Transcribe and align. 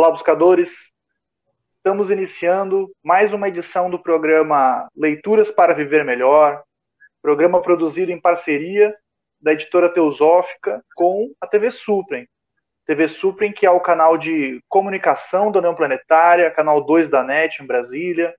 Olá, 0.00 0.10
buscadores. 0.10 0.70
Estamos 1.76 2.10
iniciando 2.10 2.90
mais 3.04 3.34
uma 3.34 3.48
edição 3.48 3.90
do 3.90 3.98
programa 3.98 4.88
Leituras 4.96 5.50
para 5.50 5.74
Viver 5.74 6.06
Melhor, 6.06 6.62
programa 7.20 7.60
produzido 7.60 8.10
em 8.10 8.18
parceria 8.18 8.96
da 9.38 9.52
editora 9.52 9.92
Teosófica 9.92 10.82
com 10.94 11.30
a 11.38 11.46
TV 11.46 11.70
Suprem. 11.70 12.26
TV 12.86 13.08
Suprem, 13.08 13.52
que 13.52 13.66
é 13.66 13.70
o 13.70 13.78
canal 13.78 14.16
de 14.16 14.62
comunicação 14.70 15.52
da 15.52 15.58
União 15.58 15.74
Planetária, 15.74 16.50
canal 16.50 16.82
2 16.82 17.10
da 17.10 17.22
NET 17.22 17.62
em 17.62 17.66
Brasília. 17.66 18.34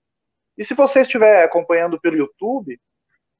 E 0.57 0.65
se 0.65 0.73
você 0.73 1.01
estiver 1.01 1.43
acompanhando 1.43 2.01
pelo 2.01 2.17
YouTube, 2.17 2.75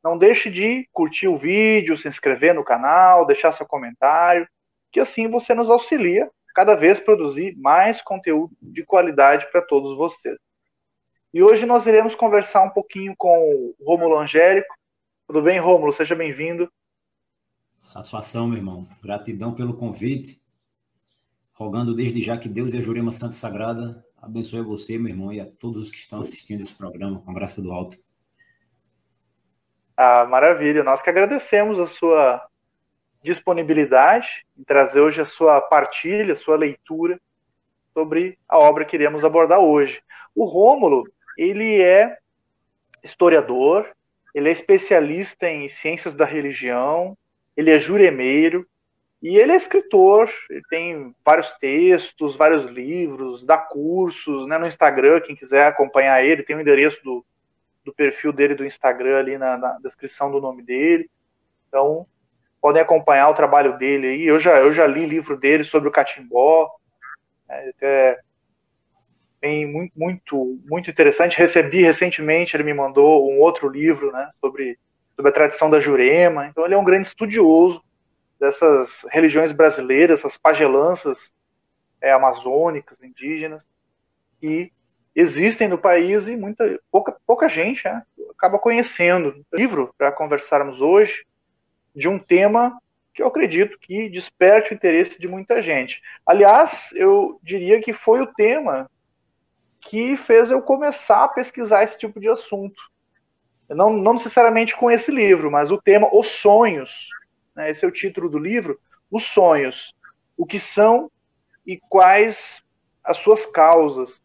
não 0.03 0.15
deixe 0.15 0.51
de 0.51 0.87
curtir 0.93 1.27
o 1.27 1.39
vídeo, 1.39 1.97
se 1.97 2.07
inscrever 2.07 2.53
no 2.53 2.63
canal, 2.63 3.25
deixar 3.25 3.51
seu 3.51 3.65
comentário, 3.65 4.47
que 4.91 4.99
assim 4.99 5.27
você 5.27 5.55
nos 5.55 5.71
auxilia 5.71 6.29
cada 6.53 6.75
vez 6.75 6.99
produzir 6.99 7.55
mais 7.57 8.01
conteúdo 8.01 8.55
de 8.61 8.83
qualidade 8.83 9.49
para 9.51 9.61
todos 9.61 9.97
vocês. 9.97 10.37
E 11.33 11.41
hoje 11.41 11.65
nós 11.65 11.85
iremos 11.87 12.13
conversar 12.13 12.63
um 12.63 12.69
pouquinho 12.69 13.15
com 13.17 13.73
o 13.79 13.85
Rômulo 13.85 14.17
Angélico. 14.17 14.73
Tudo 15.27 15.41
bem, 15.41 15.59
Rômulo? 15.59 15.93
Seja 15.93 16.13
bem-vindo. 16.13 16.71
Satisfação, 17.79 18.47
meu 18.47 18.57
irmão. 18.57 18.87
Gratidão 19.01 19.55
pelo 19.55 19.77
convite. 19.77 20.41
Rogando 21.53 21.95
desde 21.95 22.21
já 22.21 22.37
que 22.37 22.49
Deus 22.49 22.73
e 22.73 22.77
a 22.77 22.81
Jurema 22.81 23.11
Santa 23.11 23.33
Sagrada 23.33 24.05
abençoe 24.21 24.61
você, 24.61 24.97
meu 24.97 25.09
irmão, 25.09 25.33
e 25.33 25.39
a 25.39 25.45
todos 25.45 25.81
os 25.81 25.91
que 25.91 25.97
estão 25.97 26.21
assistindo 26.21 26.61
esse 26.61 26.75
programa, 26.75 27.19
com 27.19 27.33
graça 27.33 27.61
do 27.61 27.71
alto. 27.71 27.97
Ah, 29.97 30.25
maravilha. 30.25 30.83
Nós 30.83 31.01
que 31.01 31.09
agradecemos 31.09 31.79
a 31.79 31.87
sua 31.87 32.47
disponibilidade 33.23 34.45
em 34.57 34.63
trazer 34.63 34.99
hoje 34.99 35.21
a 35.21 35.25
sua 35.25 35.61
partilha, 35.61 36.33
a 36.33 36.37
sua 36.37 36.55
leitura 36.55 37.19
sobre 37.93 38.37
a 38.47 38.57
obra 38.57 38.85
que 38.85 38.95
iremos 38.95 39.23
abordar 39.23 39.59
hoje. 39.59 40.01
O 40.35 40.45
Rômulo, 40.45 41.03
ele 41.37 41.81
é 41.81 42.17
historiador, 43.03 43.87
ele 44.33 44.49
é 44.49 44.51
especialista 44.51 45.47
em 45.47 45.67
ciências 45.67 46.13
da 46.13 46.25
religião, 46.25 47.17
ele 47.55 47.69
é 47.69 47.77
juremeiro 47.77 48.65
e 49.21 49.37
ele 49.37 49.51
é 49.51 49.55
escritor, 49.55 50.31
ele 50.49 50.63
tem 50.69 51.15
vários 51.23 51.53
textos, 51.53 52.35
vários 52.35 52.65
livros, 52.65 53.43
dá 53.43 53.57
cursos 53.57 54.47
né, 54.47 54.57
no 54.57 54.67
Instagram, 54.67 55.21
quem 55.21 55.35
quiser 55.35 55.67
acompanhar 55.67 56.23
ele, 56.23 56.43
tem 56.43 56.55
o 56.55 56.61
endereço 56.61 57.03
do, 57.03 57.25
do 57.83 57.93
perfil 57.93 58.31
dele 58.31 58.55
do 58.55 58.65
Instagram 58.65 59.19
ali 59.19 59.37
na, 59.37 59.57
na 59.57 59.73
descrição 59.83 60.31
do 60.31 60.41
nome 60.41 60.63
dele. 60.63 61.09
Então, 61.67 62.07
podem 62.61 62.81
acompanhar 62.81 63.27
o 63.29 63.33
trabalho 63.33 63.77
dele 63.77 64.07
aí. 64.07 64.23
Eu 64.23 64.37
já, 64.37 64.59
eu 64.59 64.71
já 64.71 64.85
li 64.85 65.05
livro 65.05 65.35
dele 65.35 65.63
sobre 65.63 65.89
o 65.89 65.91
catimbó. 65.91 66.69
É, 67.49 67.71
é 67.81 68.19
bem, 69.41 69.65
muito, 69.65 69.91
muito, 69.97 70.59
muito 70.69 70.89
interessante. 70.89 71.37
Recebi 71.37 71.81
recentemente, 71.81 72.55
ele 72.55 72.63
me 72.63 72.73
mandou 72.73 73.29
um 73.29 73.39
outro 73.39 73.67
livro 73.67 74.11
né, 74.11 74.29
sobre, 74.39 74.77
sobre 75.15 75.31
a 75.31 75.33
tradição 75.33 75.69
da 75.69 75.79
Jurema. 75.79 76.45
Então, 76.45 76.63
ele 76.63 76.75
é 76.75 76.77
um 76.77 76.83
grande 76.83 77.07
estudioso 77.07 77.83
dessas 78.39 79.05
religiões 79.09 79.51
brasileiras, 79.51 80.19
essas 80.19 80.37
pagelanças 80.37 81.33
é, 81.99 82.11
amazônicas, 82.11 83.01
indígenas, 83.03 83.63
que 84.39 84.71
existem 85.15 85.67
no 85.67 85.77
país 85.77 86.27
e 86.27 86.35
muita, 86.35 86.79
pouca, 86.91 87.15
pouca 87.25 87.49
gente 87.49 87.83
né, 87.85 88.03
acaba 88.29 88.59
conhecendo. 88.59 89.43
Livro 89.51 89.93
para 89.97 90.11
conversarmos 90.11 90.79
hoje 90.79 91.25
de 91.95 92.07
um 92.07 92.19
tema 92.19 92.79
que 93.13 93.21
eu 93.21 93.27
acredito 93.27 93.77
que 93.79 94.09
desperte 94.09 94.71
o 94.71 94.73
interesse 94.73 95.19
de 95.19 95.27
muita 95.27 95.61
gente. 95.61 96.01
Aliás, 96.25 96.91
eu 96.93 97.39
diria 97.43 97.81
que 97.81 97.93
foi 97.93 98.21
o 98.21 98.33
tema 98.33 98.89
que 99.81 100.15
fez 100.15 100.51
eu 100.51 100.61
começar 100.61 101.23
a 101.23 101.27
pesquisar 101.27 101.83
esse 101.83 101.97
tipo 101.97 102.19
de 102.19 102.29
assunto. 102.29 102.81
Não, 103.67 103.91
não 103.91 104.13
necessariamente 104.13 104.75
com 104.75 104.89
esse 104.89 105.11
livro, 105.11 105.49
mas 105.49 105.71
o 105.71 105.81
tema 105.81 106.09
Os 106.13 106.27
Sonhos. 106.27 107.07
Né, 107.55 107.69
esse 107.69 107.83
é 107.83 107.87
o 107.87 107.91
título 107.91 108.29
do 108.29 108.37
livro. 108.37 108.79
Os 109.09 109.23
Sonhos. 109.25 109.93
O 110.37 110.45
que 110.45 110.59
são 110.59 111.09
e 111.65 111.77
quais 111.89 112.61
as 113.03 113.17
suas 113.17 113.45
causas. 113.45 114.21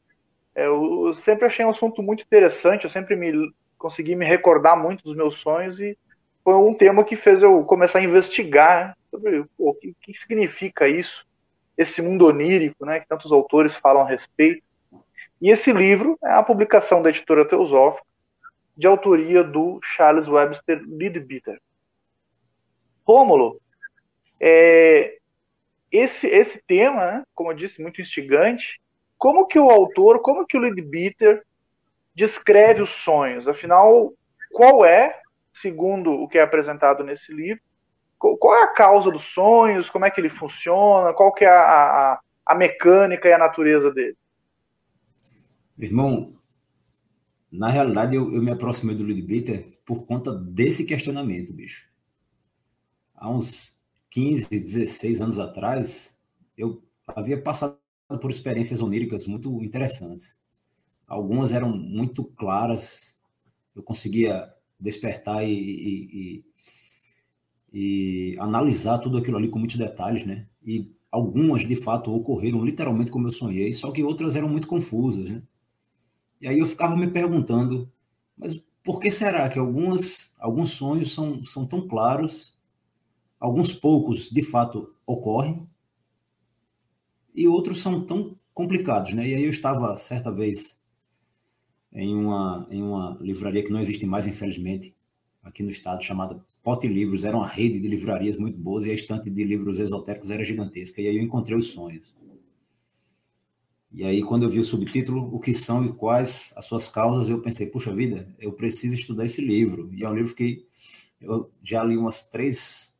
É, 0.54 0.66
eu 0.66 1.12
sempre 1.14 1.46
achei 1.46 1.64
um 1.64 1.70
assunto 1.70 2.02
muito 2.02 2.22
interessante, 2.22 2.84
eu 2.84 2.90
sempre 2.90 3.16
me 3.16 3.52
consegui 3.76 4.14
me 4.14 4.24
recordar 4.24 4.76
muito 4.76 5.04
dos 5.04 5.16
meus 5.16 5.36
sonhos 5.36 5.80
e 5.80 5.98
foi 6.46 6.54
um 6.54 6.72
tema 6.72 7.02
que 7.02 7.16
fez 7.16 7.42
eu 7.42 7.64
começar 7.64 7.98
a 7.98 8.04
investigar 8.04 8.96
sobre 9.10 9.42
pô, 9.58 9.70
o 9.70 9.74
que, 9.74 9.96
que, 10.00 10.14
significa 10.14 10.86
isso, 10.86 11.26
esse 11.76 12.00
mundo 12.00 12.24
onírico, 12.24 12.86
né, 12.86 13.00
que 13.00 13.08
tantos 13.08 13.32
autores 13.32 13.74
falam 13.74 14.02
a 14.02 14.08
respeito. 14.08 14.62
E 15.42 15.50
esse 15.50 15.72
livro 15.72 16.16
é 16.22 16.30
a 16.30 16.44
publicação 16.44 17.02
da 17.02 17.08
editora 17.08 17.44
Teosófica, 17.44 18.06
de 18.76 18.86
autoria 18.86 19.42
do 19.42 19.80
Charles 19.82 20.28
Webster 20.28 20.84
Leadbeater. 20.86 21.60
Rômulo, 23.04 23.60
é, 24.38 25.18
esse, 25.90 26.28
esse 26.28 26.62
tema, 26.64 27.06
né, 27.06 27.24
como 27.34 27.50
eu 27.50 27.56
disse, 27.56 27.82
muito 27.82 28.00
instigante, 28.00 28.80
como 29.18 29.48
que 29.48 29.58
o 29.58 29.68
autor, 29.68 30.20
como 30.20 30.46
que 30.46 30.56
o 30.56 30.60
Leadbeater 30.60 31.42
descreve 32.14 32.82
os 32.82 32.90
sonhos? 32.90 33.48
Afinal, 33.48 34.12
qual 34.52 34.86
é 34.86 35.20
segundo 35.60 36.10
o 36.12 36.28
que 36.28 36.38
é 36.38 36.42
apresentado 36.42 37.02
nesse 37.04 37.32
livro. 37.32 37.62
Qual 38.18 38.54
é 38.54 38.62
a 38.62 38.68
causa 38.74 39.10
dos 39.10 39.24
sonhos? 39.24 39.90
Como 39.90 40.04
é 40.04 40.10
que 40.10 40.20
ele 40.20 40.30
funciona? 40.30 41.12
Qual 41.12 41.32
que 41.32 41.44
é 41.44 41.48
a, 41.48 41.60
a, 41.60 42.20
a 42.46 42.54
mecânica 42.54 43.28
e 43.28 43.32
a 43.32 43.38
natureza 43.38 43.90
dele? 43.90 44.16
Irmão, 45.78 46.32
na 47.52 47.68
realidade 47.68 48.16
eu, 48.16 48.32
eu 48.32 48.42
me 48.42 48.50
aproximei 48.50 48.94
do 48.94 49.02
Ludwig 49.02 49.76
por 49.84 50.06
conta 50.06 50.34
desse 50.34 50.84
questionamento, 50.84 51.52
bicho. 51.52 51.88
Há 53.14 53.30
uns 53.30 53.76
15, 54.10 54.48
16 54.48 55.20
anos 55.20 55.38
atrás, 55.38 56.18
eu 56.56 56.82
havia 57.06 57.40
passado 57.40 57.78
por 58.20 58.30
experiências 58.30 58.80
oníricas 58.80 59.26
muito 59.26 59.62
interessantes. 59.62 60.38
Algumas 61.06 61.52
eram 61.52 61.68
muito 61.68 62.24
claras, 62.24 63.18
eu 63.74 63.82
conseguia 63.82 64.55
despertar 64.78 65.44
e, 65.44 65.52
e, 65.52 66.44
e, 67.72 68.32
e, 68.32 68.38
analisar 68.38 68.98
tudo 68.98 69.18
aquilo 69.18 69.36
ali 69.36 69.48
com 69.48 69.58
muitos 69.58 69.76
detalhes, 69.76 70.24
né? 70.26 70.46
E 70.64 70.94
algumas, 71.10 71.66
de 71.66 71.76
fato, 71.76 72.14
ocorreram 72.14 72.64
literalmente 72.64 73.10
como 73.10 73.28
eu 73.28 73.32
sonhei, 73.32 73.72
só 73.72 73.90
que 73.90 74.02
outras 74.04 74.36
eram 74.36 74.48
muito 74.48 74.68
confusas, 74.68 75.28
né? 75.28 75.42
E 76.40 76.46
aí 76.46 76.58
eu 76.58 76.66
ficava 76.66 76.96
me 76.96 77.08
perguntando, 77.08 77.90
mas 78.36 78.54
por 78.84 79.00
que 79.00 79.10
será 79.10 79.48
que 79.48 79.58
algumas, 79.58 80.34
alguns 80.38 80.72
sonhos 80.72 81.12
são, 81.14 81.42
são 81.42 81.66
tão 81.66 81.88
claros, 81.88 82.56
alguns 83.40 83.72
poucos, 83.72 84.30
de 84.30 84.42
fato, 84.42 84.94
ocorrem, 85.06 85.68
e 87.34 87.46
outros 87.48 87.82
são 87.82 88.04
tão 88.04 88.36
complicados, 88.54 89.12
né? 89.12 89.28
E 89.28 89.34
aí 89.34 89.44
eu 89.44 89.50
estava, 89.50 89.96
certa 89.96 90.30
vez, 90.30 90.78
em 91.92 92.14
uma, 92.14 92.66
em 92.70 92.82
uma 92.82 93.16
livraria 93.20 93.62
que 93.62 93.70
não 93.70 93.80
existe 93.80 94.06
mais, 94.06 94.26
infelizmente, 94.26 94.94
aqui 95.42 95.62
no 95.62 95.70
estado, 95.70 96.02
chamada 96.02 96.44
Pote 96.62 96.86
Livros. 96.86 97.24
Era 97.24 97.36
uma 97.36 97.46
rede 97.46 97.80
de 97.80 97.88
livrarias 97.88 98.36
muito 98.36 98.58
boas 98.58 98.86
e 98.86 98.90
a 98.90 98.94
estante 98.94 99.30
de 99.30 99.44
livros 99.44 99.78
esotéricos 99.78 100.30
era 100.30 100.44
gigantesca. 100.44 101.00
E 101.00 101.08
aí 101.08 101.16
eu 101.16 101.22
encontrei 101.22 101.56
os 101.56 101.68
sonhos. 101.68 102.16
E 103.92 104.04
aí, 104.04 104.22
quando 104.22 104.42
eu 104.42 104.50
vi 104.50 104.60
o 104.60 104.64
subtítulo, 104.64 105.34
o 105.34 105.40
que 105.40 105.54
são 105.54 105.84
e 105.84 105.92
quais 105.92 106.52
as 106.56 106.66
suas 106.66 106.86
causas, 106.86 107.30
eu 107.30 107.40
pensei, 107.40 107.66
puxa 107.66 107.94
vida, 107.94 108.28
eu 108.38 108.52
preciso 108.52 108.94
estudar 108.94 109.24
esse 109.24 109.40
livro. 109.40 109.88
E 109.94 110.04
é 110.04 110.08
um 110.08 110.14
livro 110.14 110.34
que 110.34 110.66
eu 111.20 111.50
já 111.62 111.82
li 111.82 111.96
umas 111.96 112.28
três, 112.28 112.94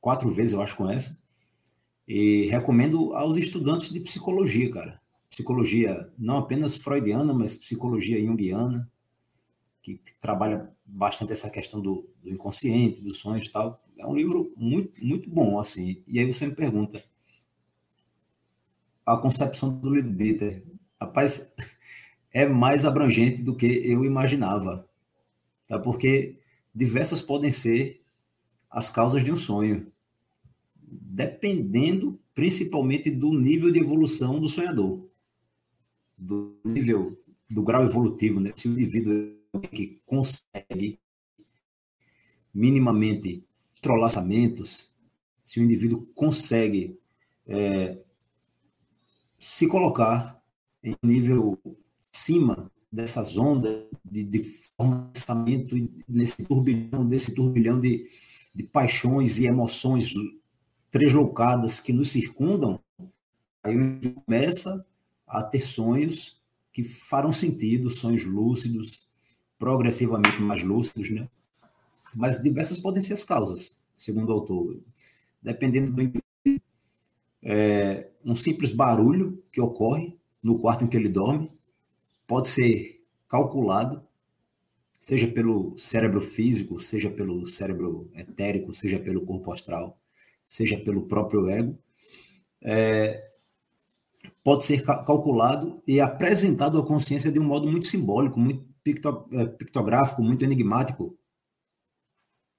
quatro 0.00 0.28
vezes, 0.32 0.54
eu 0.54 0.62
acho, 0.62 0.76
com 0.76 0.90
essa. 0.90 1.16
E 2.08 2.46
recomendo 2.46 3.14
aos 3.14 3.38
estudantes 3.38 3.90
de 3.90 4.00
psicologia, 4.00 4.70
cara 4.70 4.99
psicologia 5.30 6.12
não 6.18 6.38
apenas 6.38 6.76
freudiana, 6.76 7.32
mas 7.32 7.56
psicologia 7.56 8.20
junguiana, 8.20 8.90
que 9.80 9.98
trabalha 10.20 10.70
bastante 10.84 11.32
essa 11.32 11.48
questão 11.48 11.80
do, 11.80 12.06
do 12.22 12.28
inconsciente, 12.28 13.00
dos 13.00 13.18
sonhos 13.18 13.46
e 13.46 13.50
tal. 13.50 13.80
É 13.96 14.04
um 14.04 14.14
livro 14.14 14.52
muito, 14.56 15.02
muito 15.04 15.30
bom, 15.30 15.58
assim. 15.58 16.02
E 16.06 16.18
aí 16.18 16.30
você 16.30 16.46
me 16.46 16.54
pergunta, 16.54 17.02
a 19.06 19.16
concepção 19.16 19.72
do 19.72 19.94
livro 19.94 20.62
rapaz, 21.00 21.52
é 22.32 22.46
mais 22.46 22.84
abrangente 22.84 23.42
do 23.42 23.56
que 23.56 23.66
eu 23.66 24.04
imaginava, 24.04 24.86
tá? 25.66 25.78
Porque 25.78 26.38
diversas 26.74 27.22
podem 27.22 27.50
ser 27.50 28.02
as 28.68 28.90
causas 28.90 29.24
de 29.24 29.32
um 29.32 29.36
sonho, 29.36 29.90
dependendo 30.76 32.20
principalmente 32.34 33.10
do 33.10 33.32
nível 33.32 33.70
de 33.72 33.80
evolução 33.80 34.38
do 34.38 34.48
sonhador 34.48 35.09
do 36.20 36.60
nível, 36.64 37.18
do 37.48 37.62
grau 37.62 37.84
evolutivo, 37.84 38.38
né? 38.38 38.52
se 38.54 38.68
o 38.68 38.72
indivíduo 38.72 39.34
é 39.62 39.66
que 39.66 40.00
consegue 40.04 41.00
minimamente 42.52 43.42
controlar 43.76 44.10
se 44.10 45.58
o 45.58 45.62
indivíduo 45.62 46.06
consegue 46.14 46.98
é, 47.46 47.98
se 49.36 49.66
colocar 49.66 50.40
em 50.82 50.94
nível 51.02 51.58
acima 52.12 52.70
dessas 52.92 53.36
ondas 53.36 53.86
de, 54.04 54.24
de 54.24 54.42
pensamento 54.76 55.74
nesse 56.08 56.36
turbilhão, 56.44 57.08
desse 57.08 57.34
turbilhão 57.34 57.80
de, 57.80 58.06
de 58.54 58.62
paixões 58.64 59.38
e 59.38 59.46
emoções 59.46 60.12
tresloucadas 60.90 61.80
que 61.80 61.92
nos 61.92 62.10
circundam, 62.10 62.80
aí 63.62 63.74
começa 64.26 64.84
a 65.30 65.42
ter 65.42 65.60
sonhos 65.60 66.38
que 66.72 66.82
farão 66.82 67.32
sentido, 67.32 67.88
sonhos 67.88 68.24
lúcidos, 68.24 69.06
progressivamente 69.58 70.40
mais 70.40 70.62
lúcidos, 70.62 71.08
né? 71.10 71.28
Mas 72.14 72.42
diversas 72.42 72.78
podem 72.78 73.02
ser 73.02 73.12
as 73.12 73.22
causas, 73.22 73.78
segundo 73.94 74.30
o 74.30 74.32
autor. 74.32 74.80
Dependendo 75.40 75.92
do 75.92 76.02
indivíduo, 76.02 76.62
é, 77.42 78.08
um 78.24 78.34
simples 78.34 78.72
barulho 78.72 79.42
que 79.52 79.60
ocorre 79.60 80.18
no 80.42 80.58
quarto 80.58 80.84
em 80.84 80.88
que 80.88 80.96
ele 80.96 81.08
dorme 81.08 81.50
pode 82.26 82.48
ser 82.48 83.02
calculado, 83.28 84.02
seja 84.98 85.28
pelo 85.28 85.76
cérebro 85.78 86.20
físico, 86.20 86.80
seja 86.80 87.10
pelo 87.10 87.46
cérebro 87.46 88.10
etérico, 88.14 88.72
seja 88.74 88.98
pelo 88.98 89.24
corpo 89.24 89.52
astral, 89.52 89.98
seja 90.44 90.78
pelo 90.78 91.06
próprio 91.06 91.48
ego, 91.48 91.78
é, 92.62 93.29
pode 94.50 94.64
ser 94.64 94.82
calculado 94.84 95.80
e 95.86 96.00
apresentado 96.00 96.76
à 96.76 96.84
consciência 96.84 97.30
de 97.30 97.38
um 97.38 97.44
modo 97.44 97.70
muito 97.70 97.86
simbólico, 97.86 98.40
muito 98.40 98.68
é, 99.30 99.46
pictográfico, 99.46 100.24
muito 100.24 100.44
enigmático, 100.44 101.16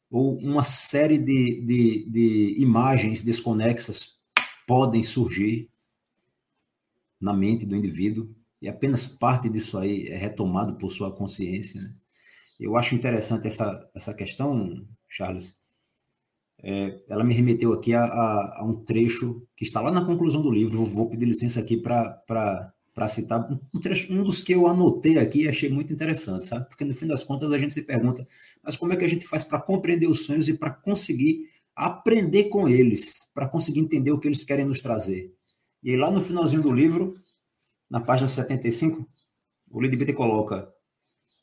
ou 0.09 0.37
uma 0.37 0.63
série 0.63 1.17
de, 1.17 1.59
de, 1.65 2.09
de 2.09 2.55
imagens 2.61 3.21
desconexas 3.21 4.17
podem 4.65 5.03
surgir 5.03 5.69
na 7.19 7.33
mente 7.33 7.65
do 7.65 7.75
indivíduo 7.75 8.33
e 8.61 8.69
apenas 8.69 9.05
parte 9.05 9.49
disso 9.49 9.77
aí 9.77 10.07
é 10.07 10.15
retomado 10.15 10.77
por 10.77 10.89
sua 10.89 11.13
consciência. 11.13 11.81
Né? 11.81 11.91
Eu 12.57 12.77
acho 12.77 12.95
interessante 12.95 13.47
essa, 13.47 13.91
essa 13.93 14.13
questão, 14.13 14.87
Charles. 15.09 15.60
É, 16.63 17.01
ela 17.09 17.23
me 17.23 17.33
remeteu 17.33 17.73
aqui 17.73 17.93
a, 17.93 18.03
a, 18.03 18.59
a, 18.59 18.63
um 18.63 18.83
trecho 18.83 19.41
que 19.55 19.63
está 19.63 19.81
lá 19.81 19.91
na 19.91 20.05
conclusão 20.05 20.41
do 20.41 20.51
livro. 20.51 20.85
Vou 20.85 21.09
pedir 21.09 21.25
licença 21.25 21.59
aqui 21.59 21.75
para 21.75 23.07
citar 23.09 23.49
um, 23.73 23.79
trecho, 23.79 24.13
um 24.13 24.23
dos 24.23 24.43
que 24.43 24.53
eu 24.53 24.67
anotei 24.67 25.17
aqui 25.17 25.43
e 25.43 25.47
achei 25.47 25.69
muito 25.69 25.91
interessante, 25.91 26.45
sabe? 26.45 26.67
Porque 26.69 26.85
no 26.85 26.93
fim 26.93 27.07
das 27.07 27.23
contas 27.23 27.51
a 27.51 27.57
gente 27.57 27.73
se 27.73 27.81
pergunta, 27.81 28.27
mas 28.63 28.75
como 28.75 28.93
é 28.93 28.95
que 28.95 29.05
a 29.05 29.09
gente 29.09 29.25
faz 29.25 29.43
para 29.43 29.59
compreender 29.59 30.07
os 30.07 30.25
sonhos 30.25 30.47
e 30.47 30.53
para 30.53 30.69
conseguir 30.69 31.45
aprender 31.75 32.45
com 32.45 32.67
eles, 32.67 33.27
para 33.33 33.47
conseguir 33.47 33.79
entender 33.79 34.11
o 34.11 34.19
que 34.19 34.27
eles 34.27 34.43
querem 34.43 34.65
nos 34.65 34.79
trazer? 34.79 35.33
E 35.81 35.89
aí, 35.89 35.97
lá 35.97 36.11
no 36.11 36.21
finalzinho 36.21 36.61
do 36.61 36.71
livro, 36.71 37.15
na 37.89 37.99
página 37.99 38.27
75, 38.27 39.07
o 39.71 39.81
Lidbiter 39.81 40.13
coloca: 40.13 40.71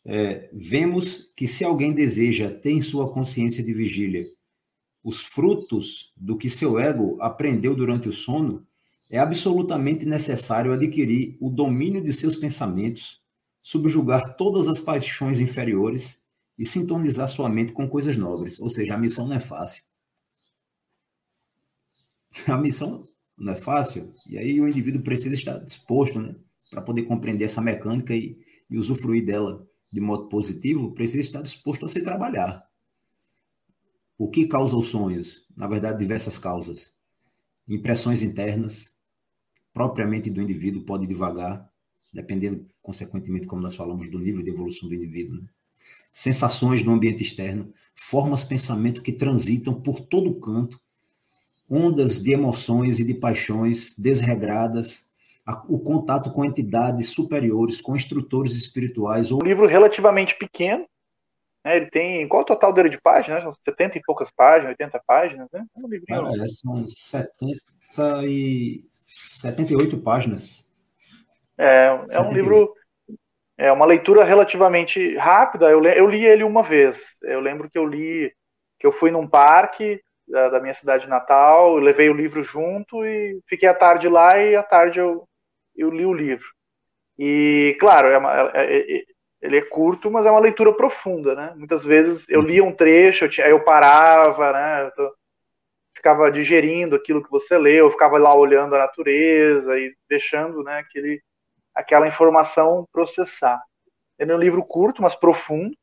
é, 0.04 0.48
vemos 0.52 1.32
que 1.36 1.48
se 1.48 1.64
alguém 1.64 1.92
deseja 1.92 2.50
ter 2.50 2.70
em 2.70 2.80
sua 2.80 3.12
consciência 3.12 3.64
de 3.64 3.74
vigília 3.74 4.37
os 5.02 5.22
frutos 5.22 6.12
do 6.16 6.36
que 6.36 6.50
seu 6.50 6.78
ego 6.78 7.16
aprendeu 7.20 7.74
durante 7.74 8.08
o 8.08 8.12
sono, 8.12 8.66
é 9.10 9.18
absolutamente 9.18 10.04
necessário 10.04 10.72
adquirir 10.72 11.36
o 11.40 11.50
domínio 11.50 12.02
de 12.02 12.12
seus 12.12 12.36
pensamentos, 12.36 13.22
subjugar 13.60 14.36
todas 14.36 14.68
as 14.68 14.80
paixões 14.80 15.40
inferiores 15.40 16.22
e 16.58 16.66
sintonizar 16.66 17.28
sua 17.28 17.48
mente 17.48 17.72
com 17.72 17.88
coisas 17.88 18.16
nobres. 18.16 18.60
Ou 18.60 18.68
seja, 18.68 18.94
a 18.94 18.98
missão 18.98 19.26
não 19.26 19.36
é 19.36 19.40
fácil. 19.40 19.82
A 22.46 22.56
missão 22.56 23.08
não 23.36 23.52
é 23.52 23.56
fácil, 23.56 24.12
e 24.26 24.36
aí 24.36 24.60
o 24.60 24.68
indivíduo 24.68 25.02
precisa 25.02 25.34
estar 25.34 25.58
disposto, 25.58 26.20
né, 26.20 26.34
para 26.70 26.82
poder 26.82 27.04
compreender 27.04 27.44
essa 27.44 27.62
mecânica 27.62 28.14
e, 28.14 28.36
e 28.68 28.76
usufruir 28.76 29.24
dela 29.24 29.64
de 29.92 30.00
modo 30.00 30.28
positivo, 30.28 30.92
precisa 30.92 31.22
estar 31.22 31.40
disposto 31.40 31.86
a 31.86 31.88
se 31.88 32.02
trabalhar. 32.02 32.67
O 34.18 34.28
que 34.28 34.48
causa 34.48 34.76
os 34.76 34.88
sonhos? 34.88 35.46
Na 35.56 35.68
verdade, 35.68 36.00
diversas 36.00 36.36
causas. 36.36 36.92
Impressões 37.68 38.20
internas, 38.20 38.92
propriamente 39.72 40.28
do 40.28 40.42
indivíduo, 40.42 40.82
pode 40.82 41.06
devagar, 41.06 41.70
dependendo, 42.12 42.66
consequentemente, 42.82 43.46
como 43.46 43.62
nós 43.62 43.76
falamos, 43.76 44.10
do 44.10 44.18
nível 44.18 44.42
de 44.42 44.50
evolução 44.50 44.88
do 44.88 44.94
indivíduo. 44.94 45.40
Né? 45.40 45.48
Sensações 46.10 46.82
no 46.82 46.92
ambiente 46.92 47.22
externo, 47.22 47.72
formas 47.94 48.40
de 48.40 48.48
pensamento 48.48 49.02
que 49.02 49.12
transitam 49.12 49.80
por 49.80 50.00
todo 50.00 50.40
canto, 50.40 50.80
ondas 51.70 52.20
de 52.20 52.32
emoções 52.32 52.98
e 52.98 53.04
de 53.04 53.14
paixões 53.14 53.96
desregradas, 53.96 55.06
o 55.68 55.78
contato 55.78 56.32
com 56.32 56.44
entidades 56.44 57.10
superiores, 57.10 57.80
com 57.80 57.94
instrutores 57.94 58.54
espirituais. 58.54 59.30
Um 59.30 59.38
livro 59.38 59.66
relativamente 59.66 60.36
pequeno, 60.36 60.86
né? 61.68 61.76
ele 61.76 61.90
tem. 61.90 62.26
Qual 62.28 62.42
o 62.42 62.46
total 62.46 62.72
dele 62.72 62.88
de 62.88 63.00
páginas? 63.00 63.42
São 63.42 63.52
70 63.52 63.98
e 63.98 64.02
poucas 64.02 64.30
páginas, 64.30 64.70
80 64.70 65.02
páginas, 65.06 65.48
né? 65.52 65.64
É 65.76 65.80
um 65.80 65.88
livrinho. 65.88 66.26
Ah, 66.26 66.44
é, 66.44 66.48
são 66.48 66.86
70 66.86 67.60
e 68.26 68.84
78 69.06 69.98
páginas. 69.98 70.72
É, 71.56 71.98
é 72.10 72.20
um 72.20 72.32
livro. 72.32 72.74
É 73.56 73.72
uma 73.72 73.86
leitura 73.86 74.24
relativamente 74.24 75.16
rápida. 75.16 75.66
Eu, 75.68 75.84
eu 75.84 76.08
li 76.08 76.24
ele 76.24 76.44
uma 76.44 76.62
vez. 76.62 77.16
Eu 77.22 77.40
lembro 77.40 77.68
que 77.68 77.78
eu 77.78 77.86
li, 77.86 78.32
que 78.78 78.86
eu 78.86 78.92
fui 78.92 79.10
num 79.10 79.26
parque, 79.26 80.00
da, 80.28 80.48
da, 80.48 80.60
minha 80.60 80.74
cidade 80.74 81.08
natal, 81.08 81.76
levei 81.76 82.08
o 82.08 82.14
livro 82.14 82.42
junto 82.42 83.04
e 83.04 83.40
fiquei 83.48 83.68
a 83.68 83.74
tarde 83.74 84.08
lá 84.08 84.38
e 84.38 84.54
à 84.54 84.62
tarde 84.62 85.00
eu, 85.00 85.26
eu 85.74 85.90
li 85.90 86.04
o 86.04 86.12
livro. 86.12 86.46
E, 87.18 87.76
claro, 87.80 88.08
é 88.08 88.18
uma, 88.18 88.50
é, 88.54 88.76
é, 88.76 88.98
é, 88.98 89.04
ele 89.40 89.58
é 89.58 89.62
curto, 89.62 90.10
mas 90.10 90.26
é 90.26 90.30
uma 90.30 90.40
leitura 90.40 90.72
profunda, 90.72 91.34
né? 91.34 91.52
Muitas 91.56 91.84
vezes 91.84 92.28
eu 92.28 92.40
lia 92.40 92.64
um 92.64 92.72
trecho, 92.72 93.24
eu, 93.24 93.28
tinha, 93.30 93.46
eu 93.46 93.62
parava, 93.64 94.52
né? 94.52 94.86
Eu 94.86 94.90
tô, 94.92 95.14
ficava 95.98 96.30
digerindo 96.30 96.94
aquilo 96.94 97.22
que 97.22 97.30
você 97.30 97.58
leu, 97.58 97.86
eu 97.86 97.90
ficava 97.90 98.16
lá 98.18 98.32
olhando 98.32 98.74
a 98.74 98.78
natureza 98.78 99.76
e 99.78 99.94
deixando, 100.08 100.62
né, 100.62 100.78
aquele, 100.78 101.20
aquela 101.74 102.06
informação 102.06 102.86
processar. 102.92 103.60
Ele 104.16 104.30
é 104.32 104.34
um 104.34 104.38
livro 104.38 104.64
curto, 104.64 105.02
mas 105.02 105.16
profundo, 105.16 105.76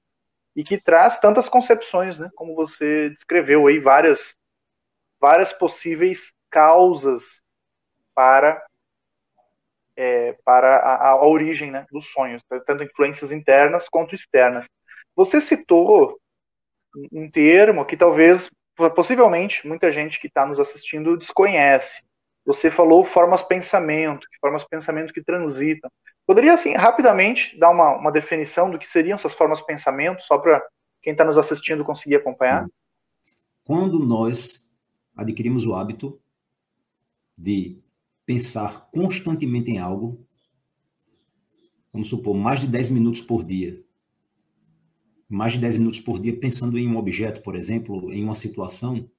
e 0.56 0.64
que 0.64 0.78
traz 0.78 1.20
tantas 1.20 1.50
concepções, 1.50 2.18
né, 2.18 2.30
como 2.36 2.56
você 2.56 3.10
descreveu 3.10 3.68
aí, 3.68 3.78
várias, 3.78 4.36
várias 5.20 5.52
possíveis 5.52 6.32
causas 6.50 7.42
para, 8.16 8.66
é, 9.98 10.36
para 10.44 10.78
a, 10.78 11.12
a, 11.12 11.26
origem 11.26 11.72
né, 11.72 11.86
dos 11.92 12.08
sonhos, 12.12 12.44
tanto 12.66 12.84
influências 12.84 13.32
internas 13.32 13.88
quanto 13.90 14.16
externas. 14.16 14.66
Você 15.16 15.40
citou 15.40 16.20
um 17.12 17.30
termo 17.30 17.86
que 17.86 17.96
talvez, 17.96 18.50
possivelmente, 18.96 19.68
muita 19.68 19.92
gente 19.92 20.20
que 20.20 20.28
está 20.28 20.46
nos 20.46 20.60
assistindo 20.60 21.18
desconhece. 21.18 22.04
Você 22.46 22.70
falou 22.70 23.06
formas 23.06 23.42
pensamento, 23.42 24.28
formas 24.40 24.64
pensamento 24.66 25.14
que 25.14 25.24
transitam. 25.24 25.90
Poderia, 26.28 26.54
assim, 26.54 26.74
rapidamente 26.74 27.58
dar 27.58 27.70
uma, 27.70 27.96
uma 27.96 28.12
definição 28.12 28.70
do 28.70 28.78
que 28.78 28.88
seriam 28.88 29.16
essas 29.16 29.34
formas 29.34 29.62
pensamento, 29.62 30.22
só 30.24 30.38
para 30.38 30.62
quem 31.02 31.12
está 31.12 31.24
nos 31.24 31.38
assistindo 31.38 31.86
conseguir 31.86 32.16
acompanhar? 32.16 32.68
Quando 33.64 34.00
nós 34.00 34.68
adquirimos 35.16 35.66
o 35.66 35.74
hábito 35.74 36.20
de 37.38 37.80
pensar 38.26 38.90
constantemente 38.92 39.72
em 39.72 39.78
algo, 39.78 40.26
vamos 41.94 42.10
supor, 42.10 42.36
mais 42.36 42.60
de 42.60 42.68
10 42.68 42.90
minutos 42.90 43.22
por 43.22 43.44
dia, 43.44 43.84
mais 45.28 45.54
de 45.54 45.60
10 45.60 45.78
minutos 45.78 46.00
por 46.00 46.20
dia 46.20 46.38
pensando 46.38 46.78
em 46.78 46.88
um 46.88 46.98
objeto, 46.98 47.42
por 47.42 47.56
exemplo, 47.56 48.12
em 48.12 48.24
uma 48.24 48.36
situação, 48.36 49.10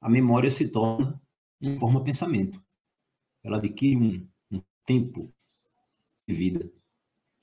a 0.00 0.08
memória 0.08 0.50
se 0.50 0.68
torna 0.68 1.20
uma 1.60 1.78
forma 1.78 2.00
de 2.00 2.06
pensamento. 2.06 2.62
Ela 3.44 3.58
adquire 3.58 3.96
um, 3.96 4.26
um 4.50 4.62
tempo 4.84 5.32
de 6.26 6.34
vida. 6.34 6.70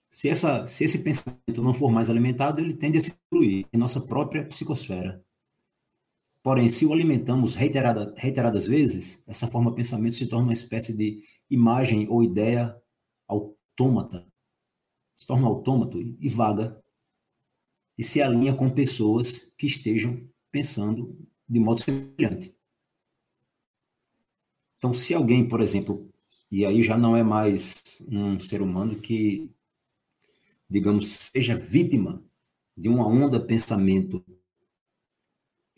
Se, 0.10 0.28
essa, 0.28 0.66
se 0.66 0.84
esse 0.84 1.04
pensamento 1.04 1.62
não 1.62 1.74
for 1.74 1.92
mais 1.92 2.10
alimentado, 2.10 2.60
ele 2.60 2.74
tende 2.74 2.98
a 2.98 3.02
se 3.02 3.14
incluir 3.28 3.68
em 3.72 3.78
nossa 3.78 4.02
própria 4.02 4.46
psicosfera. 4.46 5.24
Porém, 6.42 6.70
se 6.70 6.86
o 6.86 6.94
alimentamos 6.94 7.56
reiterada, 7.56 8.14
reiteradas 8.18 8.66
vezes, 8.66 9.24
essa 9.28 9.48
forma 9.48 9.72
de 9.72 9.76
pensamento 9.76 10.16
se 10.16 10.26
torna 10.26 10.46
uma 10.46 10.54
espécie 10.54 10.96
de 10.96 11.22
imagem 11.50 12.08
ou 12.10 12.24
ideia 12.24 12.76
autômata. 13.28 14.26
Se 15.14 15.26
torna 15.28 15.48
autômato 15.48 16.00
e 16.00 16.30
vaga. 16.30 16.82
E 17.98 18.04
se 18.04 18.22
alinha 18.22 18.54
com 18.54 18.70
pessoas 18.70 19.54
que 19.58 19.68
estejam 19.68 20.26
pensando 20.50 21.18
de 21.48 21.60
modo 21.60 21.82
semelhante. 21.82 22.56
Então, 24.78 24.94
se 24.94 25.14
alguém, 25.14 25.46
por 25.46 25.60
exemplo, 25.60 26.10
e 26.50 26.66
aí 26.66 26.82
já 26.82 26.98
não 26.98 27.18
é 27.18 27.22
mais 27.22 28.02
um 28.10 28.40
ser 28.40 28.62
humano 28.62 28.98
que, 29.00 29.52
digamos, 30.70 31.32
seja 31.34 31.58
vítima 31.58 32.24
de 32.78 32.88
uma 32.88 33.06
onda 33.06 33.46
pensamento 33.46 34.24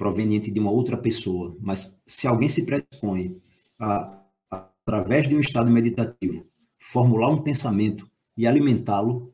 proveniente 0.02 0.50
de 0.50 0.60
uma 0.60 0.72
outra 0.72 0.98
pessoa, 0.98 1.56
mas 1.62 2.02
se 2.08 2.28
alguém 2.28 2.50
se 2.50 2.66
predispõe 2.66 3.40
a, 3.78 4.20
a 4.50 4.68
através 4.84 5.30
de 5.30 5.36
um 5.36 5.40
estado 5.40 5.70
meditativo, 5.70 6.44
formular 6.80 7.30
um 7.30 7.44
pensamento 7.44 8.10
e 8.36 8.48
alimentá-lo 8.48 9.32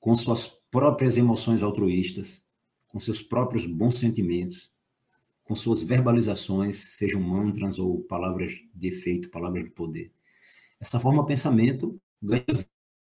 com 0.00 0.18
suas 0.18 0.48
próprias 0.72 1.16
emoções 1.16 1.62
altruístas, 1.62 2.44
com 2.88 2.98
seus 2.98 3.22
próprios 3.22 3.64
bons 3.64 4.00
sentimentos, 4.00 4.72
com 5.44 5.54
suas 5.54 5.84
verbalizações, 5.84 6.96
sejam 6.96 7.20
mantras 7.20 7.78
ou 7.78 8.00
palavras 8.02 8.54
de 8.74 8.88
efeito, 8.88 9.30
palavras 9.30 9.62
de 9.62 9.70
poder. 9.70 10.10
Essa 10.80 10.98
forma 10.98 11.22
de 11.22 11.28
pensamento 11.28 11.96
ganha 12.20 12.44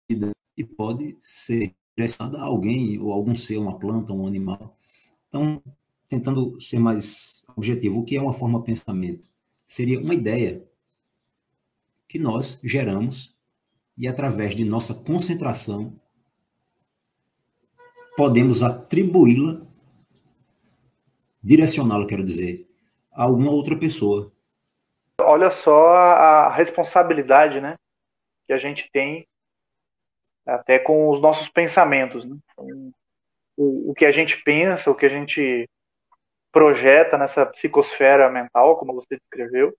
vida 0.08 0.30
e 0.56 0.64
pode 0.64 1.14
ser 1.20 1.74
direcionada 1.94 2.38
a 2.38 2.44
alguém 2.44 2.98
ou 2.98 3.12
algum 3.12 3.36
ser, 3.36 3.58
uma 3.58 3.78
planta, 3.78 4.14
um 4.14 4.26
animal. 4.26 4.78
Então, 5.28 5.62
tentando 6.10 6.60
ser 6.60 6.80
mais 6.80 7.46
objetivo, 7.56 8.00
o 8.00 8.04
que 8.04 8.16
é 8.16 8.20
uma 8.20 8.34
forma 8.34 8.58
de 8.58 8.66
pensamento? 8.66 9.24
Seria 9.64 10.00
uma 10.00 10.12
ideia 10.12 10.68
que 12.08 12.18
nós 12.18 12.58
geramos 12.64 13.36
e 13.96 14.08
através 14.08 14.56
de 14.56 14.64
nossa 14.64 14.92
concentração 14.92 15.98
podemos 18.16 18.64
atribuí-la, 18.64 19.64
direcioná-la, 21.40 22.06
quero 22.06 22.24
dizer, 22.24 22.68
a 23.12 23.22
alguma 23.22 23.52
outra 23.52 23.78
pessoa. 23.78 24.32
Olha 25.22 25.50
só 25.50 25.92
a 25.92 26.52
responsabilidade, 26.52 27.60
né, 27.60 27.76
que 28.46 28.52
a 28.52 28.58
gente 28.58 28.90
tem 28.92 29.26
até 30.44 30.78
com 30.78 31.08
os 31.10 31.20
nossos 31.20 31.48
pensamentos, 31.48 32.24
né? 32.24 32.36
o, 33.56 33.90
o 33.90 33.94
que 33.94 34.04
a 34.04 34.10
gente 34.10 34.42
pensa, 34.42 34.90
o 34.90 34.94
que 34.94 35.06
a 35.06 35.08
gente 35.08 35.68
projeta 36.52 37.16
nessa 37.16 37.46
psicosfera 37.46 38.28
mental, 38.30 38.76
como 38.76 38.94
você 38.94 39.16
descreveu, 39.16 39.74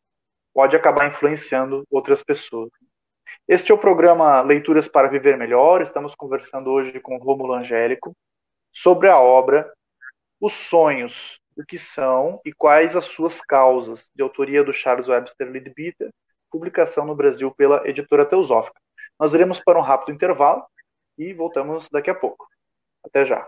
pode 0.53 0.75
acabar 0.75 1.07
influenciando 1.07 1.85
outras 1.89 2.23
pessoas. 2.23 2.69
Este 3.47 3.71
é 3.71 3.75
o 3.75 3.77
programa 3.77 4.41
Leituras 4.41 4.87
para 4.87 5.07
Viver 5.07 5.37
Melhor. 5.37 5.81
Estamos 5.81 6.15
conversando 6.15 6.69
hoje 6.69 6.99
com 6.99 7.17
Rômulo 7.17 7.53
Angélico 7.53 8.15
sobre 8.71 9.09
a 9.09 9.19
obra 9.19 9.71
Os 10.39 10.53
Sonhos, 10.53 11.39
o 11.57 11.63
que 11.65 11.77
são 11.77 12.39
e 12.45 12.53
quais 12.53 12.95
as 12.95 13.05
suas 13.05 13.41
causas, 13.41 14.09
de 14.15 14.21
autoria 14.21 14.63
do 14.63 14.71
Charles 14.73 15.07
Webster 15.07 15.49
Leadbeater, 15.49 16.09
publicação 16.49 17.05
no 17.05 17.15
Brasil 17.15 17.51
pela 17.51 17.87
editora 17.87 18.25
Teosófica. 18.25 18.79
Nós 19.19 19.33
iremos 19.33 19.59
para 19.59 19.77
um 19.77 19.81
rápido 19.81 20.13
intervalo 20.13 20.65
e 21.17 21.33
voltamos 21.33 21.89
daqui 21.89 22.09
a 22.09 22.15
pouco. 22.15 22.47
Até 23.03 23.25
já. 23.25 23.47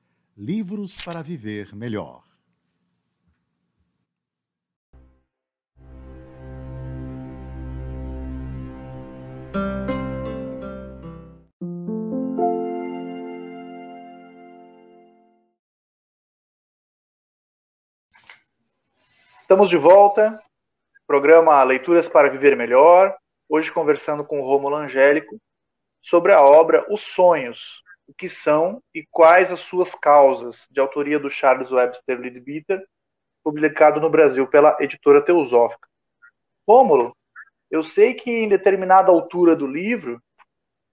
Livros 0.37 1.01
para 1.03 1.21
Viver 1.21 1.75
Melhor. 1.75 2.23
Estamos 19.41 19.69
de 19.69 19.75
volta. 19.75 20.41
Programa 21.05 21.61
Leituras 21.65 22.07
para 22.07 22.29
Viver 22.29 22.55
Melhor. 22.55 23.13
Hoje 23.49 23.69
conversando 23.69 24.23
com 24.23 24.39
o 24.39 24.45
Rômulo 24.45 24.77
Angélico 24.77 25.37
sobre 26.01 26.31
a 26.31 26.41
obra 26.41 26.85
Os 26.89 27.01
Sonhos, 27.01 27.83
o 28.11 28.13
que 28.13 28.27
são 28.27 28.83
e 28.93 29.05
quais 29.09 29.53
as 29.53 29.61
suas 29.61 29.95
causas, 29.95 30.67
de 30.69 30.81
autoria 30.81 31.17
do 31.17 31.29
Charles 31.29 31.71
Webster 31.71 32.19
Leadbeater, 32.19 32.85
publicado 33.41 34.01
no 34.01 34.09
Brasil 34.09 34.45
pela 34.47 34.75
editora 34.81 35.21
Teosófica. 35.21 35.87
Rômulo, 36.67 37.15
eu 37.71 37.81
sei 37.81 38.13
que 38.13 38.29
em 38.29 38.49
determinada 38.49 39.09
altura 39.09 39.55
do 39.55 39.65
livro, 39.65 40.21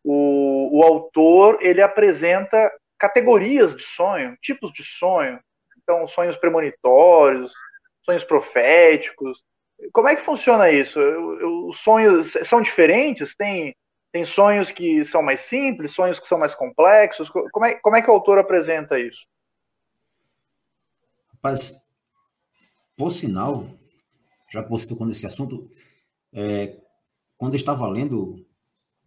o, 0.04 0.78
o 0.78 0.84
autor 0.84 1.58
ele 1.60 1.82
apresenta 1.82 2.72
categorias 2.96 3.74
de 3.74 3.82
sonho, 3.82 4.36
tipos 4.40 4.72
de 4.72 4.84
sonho. 4.84 5.40
Então, 5.82 6.06
sonhos 6.06 6.36
premonitórios, 6.36 7.52
sonhos 8.04 8.22
proféticos. 8.22 9.42
Como 9.92 10.08
é 10.08 10.14
que 10.14 10.22
funciona 10.22 10.70
isso? 10.70 11.00
Os 11.68 11.80
sonhos 11.80 12.32
são 12.44 12.62
diferentes? 12.62 13.34
Tem 13.34 13.74
tem 14.10 14.24
sonhos 14.24 14.70
que 14.70 15.04
são 15.04 15.22
mais 15.22 15.40
simples, 15.42 15.92
sonhos 15.92 16.18
que 16.18 16.26
são 16.26 16.38
mais 16.38 16.54
complexos. 16.54 17.30
Como 17.30 17.66
é, 17.66 17.74
como 17.74 17.96
é 17.96 18.02
que 18.02 18.10
o 18.10 18.14
autor 18.14 18.38
apresenta 18.38 18.98
isso? 18.98 19.26
Rapaz, 21.34 21.80
por 22.96 23.12
sinal, 23.12 23.68
já 24.50 24.62
que 24.62 24.70
você 24.70 24.88
tocou 24.88 25.06
nesse 25.06 25.26
assunto, 25.26 25.68
é, 26.32 26.76
quando 27.36 27.54
eu 27.54 27.58
estava 27.58 27.86
lendo 27.88 28.44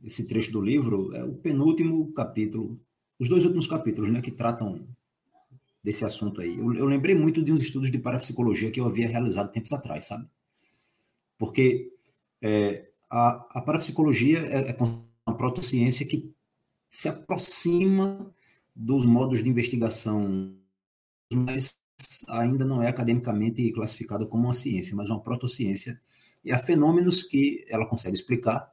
esse 0.04 0.28
trecho 0.28 0.52
do 0.52 0.62
livro, 0.62 1.16
é 1.16 1.24
o 1.24 1.34
penúltimo 1.34 2.12
capítulo, 2.14 2.80
os 3.20 3.28
dois 3.28 3.44
últimos 3.44 3.68
capítulos, 3.68 4.12
né, 4.12 4.22
que 4.22 4.32
tratam 4.32 4.88
desse 5.84 6.06
assunto 6.06 6.42
aí. 6.42 6.58
Eu, 6.58 6.74
eu 6.74 6.86
lembrei 6.86 7.16
muito 7.16 7.44
de 7.44 7.52
uns 7.52 7.62
estudos 7.62 7.92
de 7.92 8.00
parapsicologia 8.00 8.72
que 8.72 8.80
eu 8.80 8.86
havia 8.86 9.08
realizado 9.08 9.52
tempos 9.52 9.74
atrás, 9.74 10.06
sabe? 10.06 10.28
Porque 11.38 11.92
é, 12.42 12.91
a, 13.12 13.46
a 13.52 13.62
parapsicologia 13.62 14.40
é, 14.40 14.72
é 14.72 14.78
uma 15.28 15.38
protociência 15.38 16.08
que 16.08 16.34
se 16.90 17.10
aproxima 17.10 18.34
dos 18.74 19.06
modos 19.06 19.44
de 19.44 19.50
investigação, 19.50 20.56
mas 21.32 21.78
ainda 22.30 22.64
não 22.64 22.82
é 22.82 22.88
academicamente 22.88 23.70
classificada 23.74 24.26
como 24.26 24.46
uma 24.46 24.54
ciência, 24.54 24.96
mas 24.96 25.10
uma 25.10 25.22
protociência. 25.22 26.00
E 26.44 26.52
há 26.52 26.58
fenômenos 26.58 27.24
que 27.24 27.66
ela 27.68 27.86
consegue 27.86 28.16
explicar. 28.16 28.72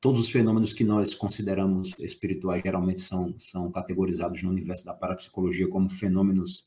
Todos 0.00 0.20
os 0.20 0.30
fenômenos 0.30 0.72
que 0.72 0.84
nós 0.84 1.12
consideramos 1.14 1.92
espirituais 1.98 2.62
geralmente 2.62 3.00
são, 3.00 3.34
são 3.36 3.72
categorizados 3.72 4.42
no 4.42 4.50
universo 4.50 4.84
da 4.84 4.94
parapsicologia 4.94 5.68
como 5.68 5.90
fenômenos 5.90 6.64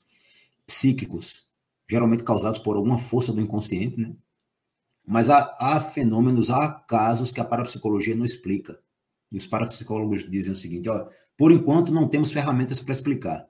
psíquicos, 0.68 1.48
geralmente 1.90 2.24
causados 2.24 2.60
por 2.60 2.76
alguma 2.76 2.98
força 2.98 3.32
do 3.32 3.40
inconsciente, 3.40 4.02
né? 4.02 4.14
Mas 5.06 5.30
há, 5.30 5.56
há 5.60 5.80
fenômenos, 5.80 6.50
há 6.50 6.72
casos 6.72 7.32
que 7.32 7.40
a 7.40 7.46
parapsicologia 7.46 8.16
não 8.16 8.26
explica. 8.26 8.80
E 9.32 9.38
os 9.38 9.48
parapsicólogos 9.48 10.30
dizem 10.30 10.54
o 10.54 10.56
seguinte: 10.56 10.90
ó, 10.90 11.08
por 11.38 11.52
enquanto 11.52 11.92
não 11.92 12.08
temos 12.08 12.32
ferramentas 12.32 12.82
para 12.82 12.94
explicar, 12.94 13.48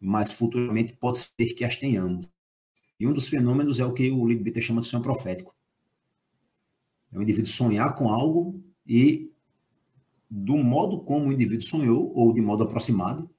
mas 0.00 0.30
futuramente 0.30 0.94
pode 0.94 1.18
ser 1.18 1.54
que 1.54 1.64
as 1.64 1.76
tenhamos. 1.76 2.30
E 2.98 3.06
um 3.06 3.12
dos 3.12 3.26
fenômenos 3.26 3.80
é 3.80 3.84
o 3.84 3.92
que 3.92 4.10
o 4.10 4.26
Lidbitter 4.26 4.62
chama 4.62 4.80
de 4.80 4.86
sonho 4.86 5.02
profético. 5.02 5.54
É 7.12 7.18
o 7.18 7.22
indivíduo 7.22 7.50
sonhar 7.50 7.94
com 7.94 8.08
algo 8.08 8.62
e, 8.86 9.32
do 10.30 10.56
modo 10.56 11.02
como 11.02 11.28
o 11.28 11.32
indivíduo 11.32 11.66
sonhou, 11.66 12.12
ou 12.14 12.32
de 12.32 12.40
modo 12.40 12.64
aproximado, 12.64 13.30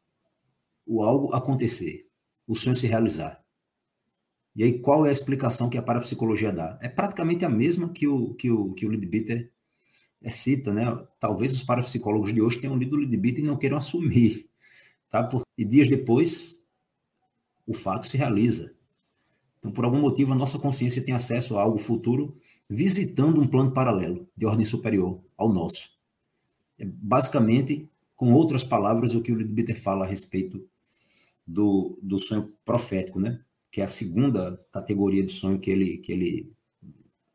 o 0.86 1.04
algo 1.04 1.34
acontecer, 1.34 2.08
o 2.48 2.56
sonho 2.56 2.76
se 2.76 2.88
realizar. 2.88 3.43
E 4.56 4.64
aí, 4.64 4.80
qual 4.80 5.06
é 5.06 5.10
a 5.10 5.12
explicação 5.12 5.70
que 5.70 5.78
a 5.78 5.82
parapsicologia 5.82 6.52
dá? 6.52 6.78
É 6.82 6.88
praticamente 6.88 7.44
a 7.44 7.50
mesma 7.50 7.90
que 7.90 8.08
o, 8.08 8.34
que 8.36 8.52
o, 8.52 8.74
que 8.74 8.86
o 8.86 8.92
Lidbitter 8.92 9.52
é, 10.22 10.30
cita, 10.30 10.72
né? 10.72 10.86
Talvez 11.20 11.52
os 11.52 11.64
parapsicólogos 11.64 12.34
de 12.34 12.42
hoje 12.42 12.62
tenham 12.62 12.78
lido 12.78 12.96
o 12.96 13.00
Lidbitter 13.00 13.44
e 13.44 13.48
não 13.48 13.58
queiram 13.58 13.78
assumir, 13.78 14.48
tá? 15.10 15.28
E 15.58 15.66
dias 15.66 15.88
depois 15.90 16.64
o 17.66 17.74
fato 17.74 18.08
se 18.08 18.18
realiza. 18.18 18.74
Então, 19.60 19.72
por 19.72 19.86
algum 19.86 20.00
motivo, 20.00 20.34
a 20.34 20.36
nossa 20.36 20.60
consciência 20.60 21.04
tem 21.04 21.16
acesso 21.16 21.58
a 21.58 21.62
algo 21.62 21.78
futuro 21.78 22.36
visitando 22.70 23.40
um 23.42 23.48
plano 23.48 23.72
paralelo, 23.72 24.28
de 24.36 24.46
ordem 24.46 24.66
superior 24.66 25.22
ao 25.38 25.52
nosso. 25.52 25.90
É 26.78 26.86
basicamente, 26.86 27.90
com 28.16 28.34
outras 28.34 28.64
palavras, 28.64 29.16
o 29.16 29.22
que 29.22 29.32
o 29.32 29.36
Lidbitter 29.36 29.80
fala 29.80 30.06
a 30.06 30.08
respeito 30.08 30.68
do, 31.46 31.98
do 32.02 32.20
sonho 32.20 32.54
profético, 32.66 33.20
né? 33.20 33.40
Que 33.74 33.82
é 33.82 33.86
a 33.86 33.88
segunda 33.88 34.64
categoria 34.72 35.24
de 35.24 35.32
sonho 35.32 35.60
que 35.60 35.72
ele, 35.72 35.98
que 35.98 36.12
ele 36.12 36.54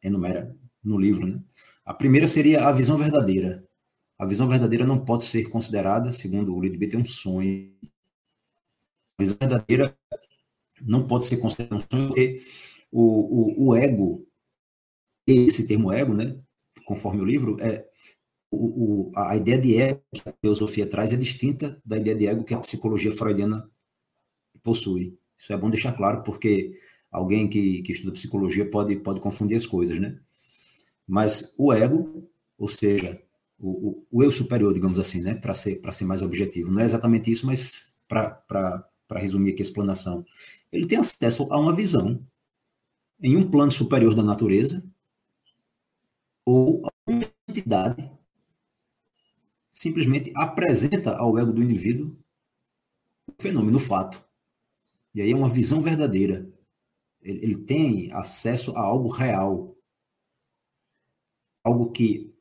enumera 0.00 0.56
no 0.84 0.96
livro. 0.96 1.26
Né? 1.26 1.42
A 1.84 1.92
primeira 1.92 2.28
seria 2.28 2.68
a 2.68 2.72
visão 2.72 2.96
verdadeira. 2.96 3.66
A 4.16 4.24
visão 4.24 4.48
verdadeira 4.48 4.86
não 4.86 5.04
pode 5.04 5.24
ser 5.24 5.48
considerada, 5.48 6.12
segundo 6.12 6.54
o 6.54 6.60
Lidbitter, 6.60 7.00
um 7.00 7.04
sonho. 7.04 7.74
A 9.18 9.22
visão 9.22 9.36
verdadeira 9.40 9.98
não 10.80 11.08
pode 11.08 11.26
ser 11.26 11.38
considerada 11.38 11.74
um 11.74 11.80
sonho 11.80 12.06
porque 12.06 12.46
o, 12.92 13.64
o, 13.64 13.70
o 13.70 13.76
ego 13.76 14.24
esse 15.26 15.66
termo 15.66 15.92
ego, 15.92 16.14
né, 16.14 16.38
conforme 16.86 17.20
o 17.20 17.24
livro, 17.24 17.56
é 17.60 17.86
o, 18.50 19.10
o, 19.10 19.12
a 19.14 19.36
ideia 19.36 19.58
de 19.58 19.76
ego 19.76 20.02
que 20.10 20.26
a 20.26 20.32
teosofia 20.32 20.88
traz 20.88 21.12
é 21.12 21.16
distinta 21.16 21.82
da 21.84 21.98
ideia 21.98 22.16
de 22.16 22.26
ego 22.28 22.44
que 22.44 22.54
a 22.54 22.60
psicologia 22.60 23.12
freudiana 23.12 23.68
possui. 24.62 25.18
Isso 25.38 25.52
é 25.52 25.56
bom 25.56 25.70
deixar 25.70 25.92
claro, 25.92 26.22
porque 26.24 26.78
alguém 27.10 27.48
que, 27.48 27.82
que 27.82 27.92
estuda 27.92 28.12
psicologia 28.12 28.68
pode, 28.68 28.96
pode 28.96 29.20
confundir 29.20 29.56
as 29.56 29.66
coisas, 29.66 29.98
né? 30.00 30.18
Mas 31.06 31.54
o 31.56 31.72
ego, 31.72 32.28
ou 32.58 32.68
seja, 32.68 33.22
o, 33.58 33.88
o, 33.88 34.06
o 34.18 34.22
eu 34.22 34.30
superior, 34.30 34.74
digamos 34.74 34.98
assim, 34.98 35.20
né, 35.20 35.34
para 35.34 35.54
ser, 35.54 35.80
ser 35.90 36.04
mais 36.04 36.22
objetivo, 36.22 36.70
não 36.70 36.80
é 36.80 36.84
exatamente 36.84 37.30
isso, 37.30 37.46
mas 37.46 37.92
para 38.06 38.84
resumir 39.16 39.52
aqui 39.52 39.62
a 39.62 39.64
explanação, 39.64 40.24
ele 40.70 40.86
tem 40.86 40.98
acesso 40.98 41.48
a 41.50 41.58
uma 41.58 41.74
visão 41.74 42.22
em 43.22 43.36
um 43.36 43.50
plano 43.50 43.72
superior 43.72 44.14
da 44.14 44.22
natureza, 44.22 44.84
ou 46.44 46.82
uma 47.06 47.24
entidade 47.48 48.10
simplesmente 49.70 50.32
apresenta 50.34 51.16
ao 51.16 51.38
ego 51.38 51.52
do 51.52 51.62
indivíduo 51.62 52.16
o 53.28 53.42
fenômeno, 53.42 53.76
o 53.76 53.80
fato. 53.80 54.27
E 55.18 55.20
aí 55.20 55.32
é 55.32 55.36
uma 55.36 55.48
visão 55.48 55.80
verdadeira. 55.80 56.48
Ele, 57.20 57.42
ele 57.42 57.56
tem 57.56 58.08
acesso 58.12 58.70
a 58.76 58.80
algo 58.80 59.08
real. 59.08 59.76
Algo 61.64 61.90
que 61.90 62.32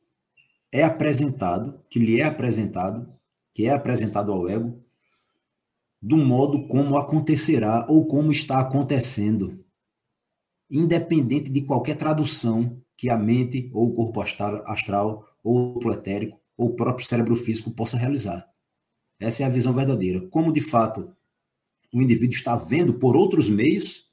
é 0.70 0.84
apresentado, 0.84 1.82
que 1.90 1.98
lhe 1.98 2.20
é 2.20 2.24
apresentado, 2.24 3.12
que 3.52 3.66
é 3.66 3.70
apresentado 3.70 4.30
ao 4.30 4.48
ego, 4.48 4.78
do 6.00 6.16
modo 6.16 6.68
como 6.68 6.96
acontecerá 6.96 7.84
ou 7.88 8.06
como 8.06 8.30
está 8.30 8.60
acontecendo, 8.60 9.64
independente 10.70 11.50
de 11.50 11.62
qualquer 11.62 11.96
tradução 11.96 12.80
que 12.96 13.10
a 13.10 13.16
mente 13.16 13.68
ou 13.74 13.88
o 13.88 13.92
corpo 13.92 14.20
astral 14.20 15.28
ou 15.42 15.84
o 15.84 15.92
etérico 15.92 16.40
ou 16.56 16.68
o 16.68 16.76
próprio 16.76 17.04
cérebro 17.04 17.34
físico 17.34 17.72
possa 17.72 17.98
realizar. 17.98 18.48
Essa 19.18 19.42
é 19.42 19.46
a 19.46 19.50
visão 19.50 19.72
verdadeira. 19.72 20.20
Como 20.28 20.52
de 20.52 20.60
fato 20.60 21.12
o 21.92 22.02
indivíduo 22.02 22.36
está 22.36 22.56
vendo 22.56 22.94
por 22.94 23.16
outros 23.16 23.48
meios 23.48 24.06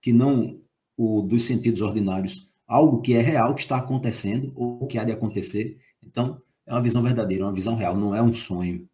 que 0.00 0.12
não 0.12 0.60
o 0.96 1.22
dos 1.22 1.44
sentidos 1.44 1.82
ordinários, 1.82 2.50
algo 2.66 3.02
que 3.02 3.14
é 3.14 3.20
real, 3.20 3.54
que 3.54 3.60
está 3.60 3.76
acontecendo 3.76 4.52
ou 4.56 4.86
que 4.86 4.98
há 4.98 5.04
de 5.04 5.12
acontecer. 5.12 5.78
Então, 6.02 6.40
é 6.66 6.72
uma 6.72 6.82
visão 6.82 7.02
verdadeira, 7.02 7.44
uma 7.44 7.52
visão 7.52 7.76
real, 7.76 7.96
não 7.96 8.14
é 8.14 8.22
um 8.22 8.34
sonho. 8.34 8.88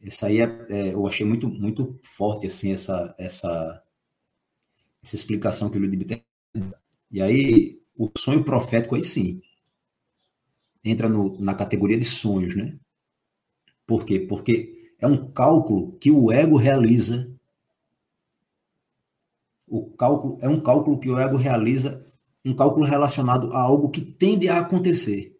Isso 0.00 0.24
aí 0.26 0.40
é, 0.40 0.66
é, 0.68 0.94
eu 0.94 1.06
achei 1.06 1.26
muito 1.26 1.48
muito 1.48 1.98
forte 2.02 2.46
assim 2.46 2.72
essa 2.72 3.14
essa 3.18 3.82
essa 5.02 5.14
explicação 5.14 5.70
que 5.70 5.78
o 5.78 5.80
Ludwig 5.80 6.04
tem. 6.04 6.24
E 7.10 7.20
aí 7.22 7.80
o 7.96 8.10
sonho 8.18 8.44
profético 8.44 8.94
aí 8.94 9.04
sim 9.04 9.40
entra 10.84 11.08
no, 11.08 11.40
na 11.40 11.54
categoria 11.54 11.98
de 11.98 12.04
sonhos, 12.04 12.54
né? 12.54 12.78
Por 13.86 14.04
quê? 14.04 14.20
Porque 14.20 14.85
é 14.98 15.06
um 15.06 15.30
cálculo 15.30 15.92
que 15.98 16.10
o 16.10 16.32
ego 16.32 16.56
realiza. 16.56 17.30
O 19.68 19.90
cálculo 19.90 20.38
é 20.40 20.48
um 20.48 20.60
cálculo 20.60 20.98
que 20.98 21.10
o 21.10 21.18
ego 21.18 21.36
realiza, 21.36 22.06
um 22.44 22.54
cálculo 22.54 22.86
relacionado 22.86 23.52
a 23.52 23.60
algo 23.60 23.90
que 23.90 24.00
tende 24.00 24.48
a 24.48 24.60
acontecer 24.60 25.36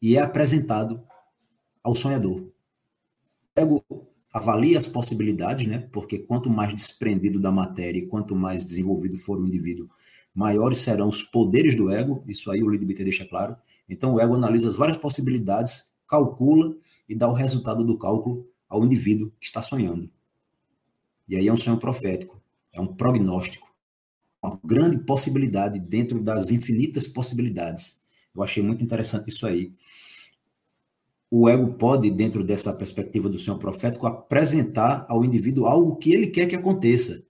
e 0.00 0.16
é 0.16 0.20
apresentado 0.20 1.02
ao 1.82 1.94
sonhador. 1.94 2.40
O 3.56 3.60
ego 3.60 3.84
avalia 4.32 4.78
as 4.78 4.86
possibilidades, 4.86 5.66
né? 5.66 5.78
Porque 5.90 6.18
quanto 6.18 6.50
mais 6.50 6.74
desprendido 6.74 7.40
da 7.40 7.50
matéria 7.50 7.98
e 7.98 8.06
quanto 8.06 8.36
mais 8.36 8.64
desenvolvido 8.64 9.18
for 9.18 9.40
o 9.40 9.46
indivíduo, 9.46 9.88
maiores 10.34 10.78
serão 10.78 11.08
os 11.08 11.22
poderes 11.22 11.74
do 11.74 11.90
ego, 11.90 12.22
isso 12.26 12.50
aí 12.50 12.62
o 12.62 12.68
Lidbitter 12.68 13.04
deixa 13.04 13.24
claro. 13.24 13.56
Então 13.88 14.14
o 14.14 14.20
ego 14.20 14.34
analisa 14.34 14.68
as 14.68 14.76
várias 14.76 14.98
possibilidades, 14.98 15.90
calcula 16.06 16.76
e 17.08 17.14
dá 17.14 17.28
o 17.28 17.32
resultado 17.32 17.84
do 17.84 17.96
cálculo 17.96 18.48
ao 18.68 18.84
indivíduo 18.84 19.32
que 19.40 19.46
está 19.46 19.62
sonhando. 19.62 20.10
E 21.28 21.36
aí 21.36 21.48
é 21.48 21.52
um 21.52 21.56
sonho 21.56 21.78
profético, 21.78 22.40
é 22.72 22.80
um 22.80 22.86
prognóstico, 22.86 23.72
uma 24.42 24.58
grande 24.62 24.98
possibilidade 24.98 25.78
dentro 25.78 26.22
das 26.22 26.50
infinitas 26.50 27.08
possibilidades. 27.08 28.00
Eu 28.34 28.42
achei 28.42 28.62
muito 28.62 28.84
interessante 28.84 29.30
isso 29.30 29.46
aí. 29.46 29.72
O 31.30 31.48
ego 31.48 31.74
pode, 31.74 32.10
dentro 32.10 32.42
dessa 32.42 32.72
perspectiva 32.72 33.28
do 33.28 33.38
sonho 33.38 33.58
profético, 33.58 34.06
apresentar 34.06 35.04
ao 35.08 35.24
indivíduo 35.24 35.66
algo 35.66 35.96
que 35.96 36.12
ele 36.12 36.28
quer 36.28 36.46
que 36.46 36.56
aconteça. 36.56 37.22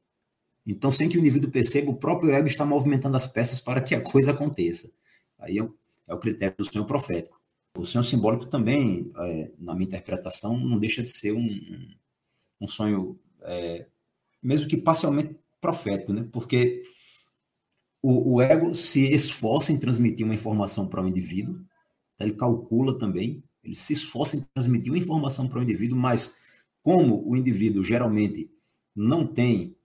Então, 0.65 0.91
sem 0.91 1.09
que 1.09 1.17
o 1.17 1.21
indivíduo 1.21 1.51
perceba, 1.51 1.91
o 1.91 1.97
próprio 1.97 2.31
ego 2.31 2.47
está 2.47 2.65
movimentando 2.65 3.17
as 3.17 3.27
peças 3.27 3.59
para 3.59 3.81
que 3.81 3.95
a 3.95 4.01
coisa 4.01 4.33
aconteça. 4.33 4.93
Aí 5.39 5.59
é, 5.59 5.69
é 6.09 6.15
o 6.15 6.19
critério 6.19 6.55
do 6.57 6.65
sonho 6.65 6.85
profético. 6.85 7.38
O 7.79 7.85
sonho 7.85 8.05
simbólico 8.05 8.47
também, 8.47 9.13
é, 9.17 9.53
na 9.57 9.73
minha 9.73 9.87
interpretação, 9.87 10.59
não 10.59 10.79
deixa 10.79 11.01
de 11.01 11.11
ser 11.11 11.33
um, 11.33 11.89
um 12.61 12.67
sonho, 12.67 13.17
é, 13.43 13.87
mesmo 14.43 14.67
que 14.67 14.77
parcialmente 14.77 15.37
profético, 15.61 16.13
né? 16.13 16.29
porque 16.33 16.83
o, 18.03 18.35
o, 18.35 18.43
ego 18.43 18.75
se 18.75 19.13
esforça 19.13 19.73
em 19.73 19.79
transmitir 19.79 20.27
uma 20.27 20.35
informação 20.35 20.89
para 20.89 21.03
o 21.03 21.09
indivíduo, 21.09 21.61
tá? 22.17 22.25
ele 22.25 22.35
calcula 22.35 22.99
também, 22.99 23.45
ele 23.63 23.77
se 23.77 23.93
esforça 23.93 24.37
em 24.37 24.45
transmitir 24.53 24.93
uma 24.93 24.99
informação 24.99 25.49
para 25.49 25.61
o 25.61 25.63
indivíduo, 25.63 25.97
mas 25.97 26.37
como 26.83 27.29
o 27.29 27.37
indivíduo 27.37 27.85
geralmente 27.85 28.51
não 28.95 29.25
tem 29.25 29.77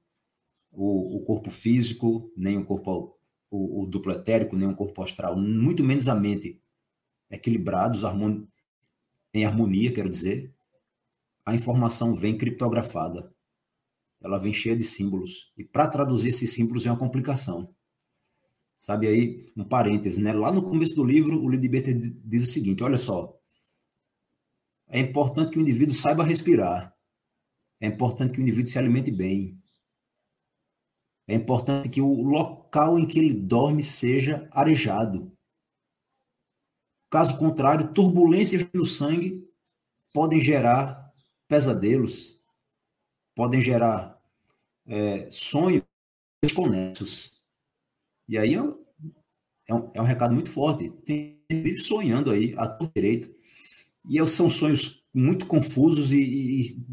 o, 0.72 1.18
o 1.18 1.20
corpo 1.22 1.52
físico, 1.52 2.32
nem 2.36 2.58
o 2.58 2.66
corpo 2.66 3.16
o, 3.52 3.84
o, 3.84 3.86
duplo 3.86 4.14
etérico, 4.14 4.56
nem 4.56 4.68
o 4.68 4.76
corpo 4.76 5.04
astral, 5.04 5.38
muito 5.38 5.84
menos 5.84 6.08
a 6.08 6.16
mente 6.16 6.60
equilibrados, 7.34 8.04
em 9.34 9.46
harmonia, 9.46 9.94
quero 9.94 10.10
dizer, 10.10 10.54
a 11.46 11.56
informação 11.56 12.16
vem 12.16 12.38
criptografada. 12.38 13.34
Ela 14.22 14.38
vem 14.38 14.54
cheia 14.54 14.76
de 14.76 14.84
símbolos. 14.84 15.52
E 15.58 15.64
para 15.64 15.88
traduzir 15.88 16.30
esses 16.30 16.52
símbolos 16.52 16.86
é 16.86 16.92
uma 16.92 16.98
complicação. 17.00 17.74
Sabe 18.78 19.08
aí, 19.08 19.46
um 19.56 19.64
parêntese, 19.64 20.22
né? 20.22 20.34
Lá 20.34 20.52
no 20.52 20.62
começo 20.62 20.96
do 20.96 21.04
livro, 21.04 21.42
o 21.42 21.50
Lidberter 21.50 21.98
diz 21.98 22.48
o 22.48 22.52
seguinte: 22.52 22.84
olha 22.84 22.98
só. 22.98 23.38
É 24.88 25.00
importante 25.00 25.52
que 25.52 25.58
o 25.58 25.62
indivíduo 25.62 25.96
saiba 25.96 26.24
respirar. 26.24 26.94
É 27.80 27.88
importante 27.88 28.34
que 28.34 28.40
o 28.40 28.42
indivíduo 28.42 28.72
se 28.72 28.78
alimente 28.78 29.12
bem. 29.12 29.52
É 31.28 31.34
importante 31.34 31.90
que 31.90 32.02
o 32.02 32.22
local 32.22 33.00
em 33.00 33.06
que 33.06 33.18
ele 33.20 33.34
dorme 33.34 33.82
seja 33.82 34.48
arejado. 34.52 35.32
Caso 37.14 37.38
contrário, 37.38 37.94
turbulências 37.94 38.68
no 38.74 38.88
sangue 38.88 39.48
podem 40.12 40.42
gerar 40.42 41.08
pesadelos, 41.48 42.40
podem 43.36 43.62
gerar 43.62 44.20
é, 44.88 45.30
sonhos 45.30 45.84
desconexos. 46.42 47.32
E 48.28 48.36
aí 48.36 48.56
é 48.56 48.64
um, 48.64 48.84
é 49.70 49.74
um, 49.76 49.92
é 49.94 50.02
recado 50.02 50.34
muito 50.34 50.50
forte. 50.50 50.90
Tem 51.06 51.40
vive 51.52 51.82
sonhando 51.82 52.32
aí 52.32 52.56
a 52.58 52.68
todo 52.68 52.92
direito. 52.96 53.32
E 54.10 54.26
são 54.26 54.50
sonhos 54.50 55.06
muito 55.14 55.46
confusos 55.46 56.12
e, 56.14 56.18
e 56.18 56.84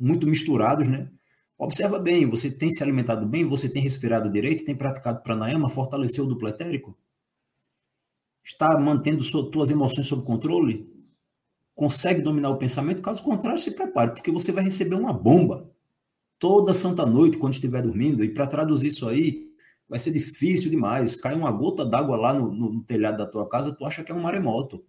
muito 0.00 0.26
misturados, 0.26 0.88
né? 0.88 1.10
Observa 1.58 1.98
bem, 1.98 2.24
você 2.24 2.50
tem 2.50 2.70
se 2.70 2.82
alimentado 2.82 3.26
bem, 3.26 3.44
você 3.44 3.68
tem 3.68 3.82
respirado 3.82 4.30
direito, 4.30 4.64
tem 4.64 4.74
praticado 4.74 5.22
pranayama, 5.22 5.68
fortaleceu 5.68 6.24
o 6.24 6.26
duplo 6.26 6.48
etérico? 6.48 6.96
Está 8.44 8.78
mantendo 8.78 9.22
suas 9.22 9.70
emoções 9.70 10.06
sob 10.06 10.24
controle? 10.24 10.90
Consegue 11.74 12.20
dominar 12.20 12.50
o 12.50 12.58
pensamento? 12.58 13.00
Caso 13.00 13.22
contrário, 13.22 13.58
se 13.58 13.70
prepare, 13.70 14.12
porque 14.12 14.30
você 14.30 14.52
vai 14.52 14.64
receber 14.64 14.94
uma 14.94 15.12
bomba 15.12 15.70
toda 16.38 16.74
santa 16.74 17.06
noite 17.06 17.38
quando 17.38 17.54
estiver 17.54 17.82
dormindo. 17.82 18.24
E 18.24 18.28
para 18.28 18.46
traduzir 18.46 18.88
isso 18.88 19.08
aí, 19.08 19.48
vai 19.88 19.98
ser 19.98 20.12
difícil 20.12 20.70
demais. 20.70 21.16
Cai 21.16 21.34
uma 21.34 21.52
gota 21.52 21.84
d'água 21.84 22.16
lá 22.16 22.34
no, 22.34 22.52
no 22.52 22.82
telhado 22.82 23.18
da 23.18 23.26
tua 23.26 23.48
casa, 23.48 23.74
tu 23.74 23.84
acha 23.84 24.02
que 24.02 24.10
é 24.10 24.14
um 24.14 24.20
maremoto. 24.20 24.84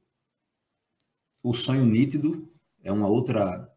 O 1.44 1.54
sonho 1.54 1.86
nítido 1.86 2.50
é 2.84 2.92
uma 2.92 3.08
outra 3.08 3.70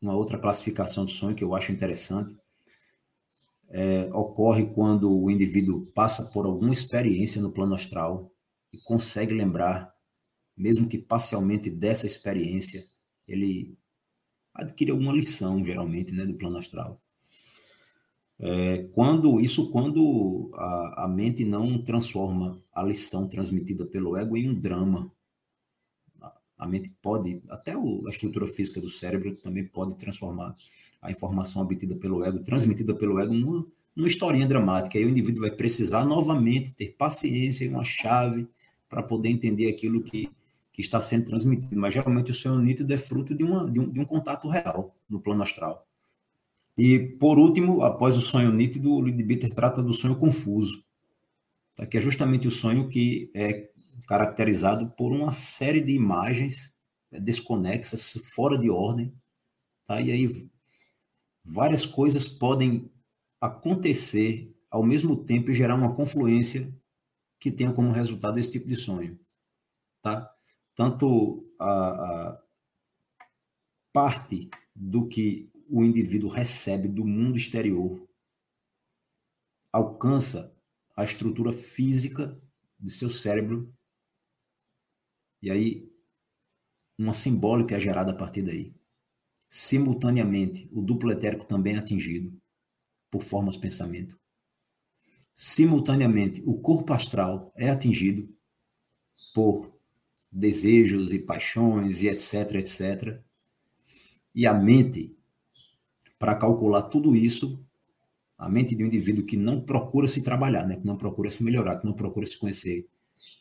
uma 0.00 0.14
outra 0.14 0.38
classificação 0.38 1.06
de 1.06 1.12
sonho 1.12 1.34
que 1.34 1.42
eu 1.42 1.54
acho 1.54 1.72
interessante. 1.72 2.36
É, 3.70 4.08
ocorre 4.12 4.66
quando 4.66 5.10
o 5.10 5.30
indivíduo 5.30 5.86
passa 5.86 6.24
por 6.30 6.44
alguma 6.44 6.72
experiência 6.72 7.40
no 7.40 7.50
plano 7.50 7.74
astral 7.74 8.30
e 8.74 8.78
consegue 8.82 9.32
lembrar, 9.32 9.94
mesmo 10.56 10.88
que 10.88 10.98
parcialmente 10.98 11.70
dessa 11.70 12.06
experiência, 12.06 12.82
ele 13.28 13.76
adquire 14.52 14.90
alguma 14.90 15.12
lição, 15.12 15.64
geralmente, 15.64 16.12
né, 16.12 16.26
do 16.26 16.34
plano 16.34 16.58
astral. 16.58 17.00
É, 18.38 18.88
quando 18.92 19.40
isso 19.40 19.70
quando 19.70 20.50
a, 20.54 21.04
a 21.04 21.08
mente 21.08 21.44
não 21.44 21.80
transforma 21.82 22.60
a 22.72 22.82
lição 22.82 23.28
transmitida 23.28 23.86
pelo 23.86 24.16
ego 24.16 24.36
em 24.36 24.50
um 24.50 24.58
drama. 24.58 25.12
A, 26.20 26.36
a 26.58 26.66
mente 26.66 26.92
pode, 27.00 27.40
até 27.48 27.76
o, 27.76 28.04
a 28.06 28.10
estrutura 28.10 28.48
física 28.48 28.80
do 28.80 28.90
cérebro 28.90 29.36
também 29.36 29.64
pode 29.64 29.96
transformar 29.96 30.56
a 31.00 31.12
informação 31.12 31.62
obtida 31.62 31.94
pelo 31.94 32.24
ego, 32.24 32.42
transmitida 32.42 32.94
pelo 32.94 33.20
ego, 33.20 33.32
numa, 33.32 33.66
numa 33.94 34.08
historinha 34.08 34.48
dramática. 34.48 34.98
Aí 34.98 35.04
o 35.04 35.10
indivíduo 35.10 35.42
vai 35.42 35.52
precisar 35.52 36.04
novamente 36.04 36.72
ter 36.72 36.96
paciência 36.96 37.70
uma 37.70 37.84
chave 37.84 38.48
para 38.94 39.02
poder 39.02 39.28
entender 39.28 39.68
aquilo 39.68 40.04
que, 40.04 40.30
que 40.72 40.80
está 40.80 41.00
sendo 41.00 41.24
transmitido. 41.24 41.76
Mas 41.76 41.92
geralmente 41.92 42.30
o 42.30 42.34
sonho 42.34 42.60
nítido 42.60 42.94
é 42.94 42.96
fruto 42.96 43.34
de, 43.34 43.42
uma, 43.42 43.68
de, 43.68 43.80
um, 43.80 43.90
de 43.90 43.98
um 43.98 44.04
contato 44.04 44.48
real 44.48 44.94
no 45.10 45.18
plano 45.18 45.42
astral. 45.42 45.84
E, 46.78 47.00
por 47.18 47.36
último, 47.36 47.82
após 47.82 48.16
o 48.16 48.20
sonho 48.20 48.52
nítido, 48.52 48.94
o 48.94 49.02
Lidbitter 49.02 49.52
trata 49.52 49.82
do 49.82 49.92
sonho 49.92 50.14
confuso, 50.14 50.80
tá? 51.76 51.84
que 51.84 51.98
é 51.98 52.00
justamente 52.00 52.46
o 52.46 52.52
sonho 52.52 52.88
que 52.88 53.32
é 53.34 53.68
caracterizado 54.06 54.88
por 54.96 55.12
uma 55.12 55.32
série 55.32 55.80
de 55.80 55.92
imagens 55.92 56.76
é, 57.10 57.18
desconexas, 57.18 58.20
fora 58.32 58.56
de 58.56 58.70
ordem, 58.70 59.12
tá? 59.86 60.00
e 60.00 60.12
aí 60.12 60.48
várias 61.44 61.84
coisas 61.84 62.26
podem 62.26 62.88
acontecer 63.40 64.54
ao 64.70 64.84
mesmo 64.84 65.16
tempo 65.16 65.50
e 65.50 65.54
gerar 65.54 65.74
uma 65.74 65.94
confluência 65.94 66.72
que 67.44 67.52
tenha 67.52 67.74
como 67.74 67.92
resultado 67.92 68.38
esse 68.38 68.52
tipo 68.52 68.66
de 68.66 68.74
sonho. 68.74 69.20
Tá? 70.00 70.34
Tanto 70.74 71.46
a, 71.60 72.30
a 72.30 72.42
parte 73.92 74.48
do 74.74 75.06
que 75.06 75.52
o 75.68 75.84
indivíduo 75.84 76.30
recebe 76.30 76.88
do 76.88 77.04
mundo 77.04 77.36
exterior 77.36 78.08
alcança 79.70 80.56
a 80.96 81.04
estrutura 81.04 81.52
física 81.52 82.40
do 82.78 82.88
seu 82.88 83.10
cérebro 83.10 83.70
e 85.42 85.50
aí 85.50 85.92
uma 86.98 87.12
simbólica 87.12 87.76
é 87.76 87.80
gerada 87.80 88.12
a 88.12 88.16
partir 88.16 88.40
daí. 88.40 88.74
Simultaneamente, 89.50 90.66
o 90.72 90.80
duplo 90.80 91.12
etérico 91.12 91.44
também 91.44 91.74
é 91.74 91.78
atingido 91.78 92.40
por 93.10 93.22
formas 93.22 93.52
de 93.52 93.60
pensamento. 93.60 94.18
Simultaneamente, 95.34 96.42
o 96.46 96.54
corpo 96.54 96.92
astral 96.92 97.52
é 97.56 97.68
atingido 97.68 98.32
por 99.34 99.74
desejos 100.30 101.12
e 101.12 101.18
paixões 101.18 102.00
e 102.02 102.08
etc, 102.08 102.54
etc. 102.54 103.20
E 104.34 104.46
a 104.46 104.54
mente 104.54 105.16
para 106.18 106.36
calcular 106.36 106.84
tudo 106.84 107.14
isso, 107.14 107.62
a 108.38 108.48
mente 108.48 108.74
de 108.74 108.82
um 108.82 108.86
indivíduo 108.86 109.26
que 109.26 109.36
não 109.36 109.60
procura 109.60 110.08
se 110.08 110.22
trabalhar, 110.22 110.66
né? 110.66 110.76
que 110.76 110.86
não 110.86 110.96
procura 110.96 111.28
se 111.28 111.44
melhorar, 111.44 111.78
que 111.78 111.84
não 111.84 111.92
procura 111.92 112.26
se 112.26 112.38
conhecer, 112.38 112.88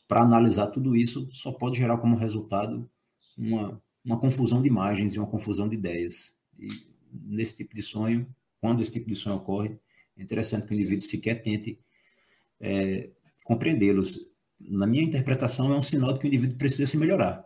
para 0.07 0.21
analisar 0.21 0.67
tudo 0.67 0.95
isso, 0.95 1.27
só 1.31 1.51
pode 1.51 1.77
gerar 1.77 1.97
como 1.97 2.17
resultado 2.17 2.89
uma, 3.37 3.81
uma 4.03 4.19
confusão 4.19 4.61
de 4.61 4.67
imagens 4.67 5.15
e 5.15 5.19
uma 5.19 5.27
confusão 5.27 5.69
de 5.69 5.75
ideias. 5.75 6.37
E 6.59 6.67
nesse 7.09 7.55
tipo 7.55 7.73
de 7.73 7.81
sonho, 7.81 8.27
quando 8.59 8.81
esse 8.81 8.91
tipo 8.91 9.07
de 9.07 9.15
sonho 9.15 9.37
ocorre, 9.37 9.79
é 10.17 10.23
interessante 10.23 10.67
que 10.67 10.73
o 10.73 10.75
indivíduo 10.75 11.01
sequer 11.01 11.41
tente 11.41 11.79
é, 12.59 13.09
compreendê-los. 13.43 14.19
Na 14.59 14.87
minha 14.87 15.03
interpretação, 15.03 15.73
é 15.73 15.77
um 15.77 15.81
sinal 15.81 16.13
de 16.13 16.19
que 16.19 16.25
o 16.25 16.29
indivíduo 16.29 16.57
precisa 16.57 16.85
se 16.85 16.97
melhorar 16.97 17.43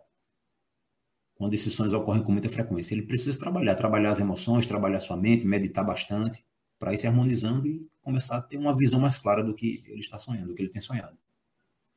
quando 1.37 1.53
esses 1.53 1.73
sonhos 1.73 1.93
ocorrem 1.93 2.23
com 2.23 2.31
muita 2.31 2.49
frequência. 2.49 2.93
Ele 2.93 3.03
precisa 3.03 3.37
trabalhar, 3.37 3.75
trabalhar 3.75 4.09
as 4.09 4.19
emoções, 4.19 4.65
trabalhar 4.65 4.99
sua 4.99 5.15
mente, 5.15 5.45
meditar 5.45 5.85
bastante, 5.85 6.43
para 6.79 6.93
ir 6.93 6.97
se 6.97 7.07
harmonizando 7.07 7.67
e 7.67 7.87
começar 8.01 8.37
a 8.37 8.41
ter 8.41 8.57
uma 8.57 8.75
visão 8.75 8.99
mais 8.99 9.17
clara 9.17 9.43
do 9.43 9.53
que 9.53 9.83
ele 9.87 9.99
está 9.99 10.17
sonhando, 10.17 10.47
do 10.47 10.55
que 10.55 10.61
ele 10.61 10.71
tem 10.71 10.81
sonhado. 10.81 11.17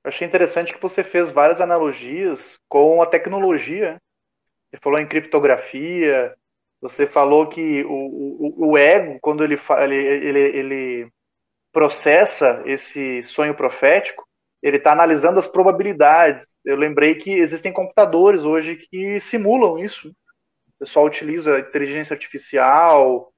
Eu 0.05 0.09
achei 0.09 0.27
interessante 0.27 0.73
que 0.73 0.81
você 0.81 1.03
fez 1.03 1.31
várias 1.31 1.61
analogias 1.61 2.59
com 2.69 3.03
a 3.03 3.07
tecnologia. 3.07 4.01
Você 4.71 4.81
falou 4.81 4.99
em 4.99 5.09
criptografia, 5.09 6.35
você 6.81 7.07
falou 7.07 7.49
que 7.49 7.85
o, 7.85 7.93
o, 7.93 8.71
o 8.71 8.79
ego, 8.79 9.19
quando 9.21 9.45
ele, 9.45 9.59
ele, 9.81 9.97
ele, 9.97 10.41
ele 10.41 11.13
processa 11.73 12.63
esse 12.65 13.23
sonho 13.23 13.55
profético, 13.55 14.27
ele 14.63 14.79
está 14.79 14.93
analisando 14.93 15.39
as 15.39 15.49
probabilidades. 15.49 16.47
Eu 16.65 16.77
lembrei 16.77 17.15
que 17.17 17.31
existem 17.31 17.73
computadores 17.73 18.43
hoje 18.45 18.77
que 18.77 19.21
simulam 19.21 19.79
isso. 19.79 20.09
O 20.09 20.79
pessoal 20.81 21.07
utiliza 21.07 21.59
inteligência 21.59 22.15
artificial, 22.15 23.31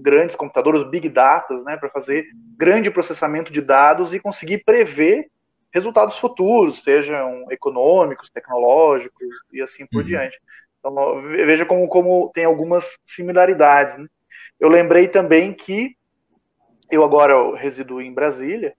grandes 0.00 0.36
computadores, 0.36 0.88
big 0.88 1.08
data, 1.08 1.54
né, 1.62 1.76
para 1.76 1.90
fazer 1.90 2.26
grande 2.56 2.90
processamento 2.90 3.52
de 3.52 3.60
dados 3.60 4.14
e 4.14 4.20
conseguir 4.20 4.64
prever 4.64 5.26
resultados 5.72 6.18
futuros, 6.18 6.82
sejam 6.82 7.46
econômicos, 7.50 8.30
tecnológicos 8.30 9.28
e 9.52 9.62
assim 9.62 9.86
por 9.86 10.02
uhum. 10.02 10.06
diante. 10.06 10.38
Então, 10.82 11.22
veja 11.22 11.64
como, 11.64 11.86
como 11.86 12.30
tem 12.34 12.44
algumas 12.44 12.98
similaridades. 13.06 13.96
Né? 13.96 14.06
Eu 14.58 14.68
lembrei 14.68 15.06
também 15.06 15.54
que 15.54 15.96
eu 16.90 17.04
agora 17.04 17.56
resido 17.56 18.02
em 18.02 18.12
Brasília 18.12 18.74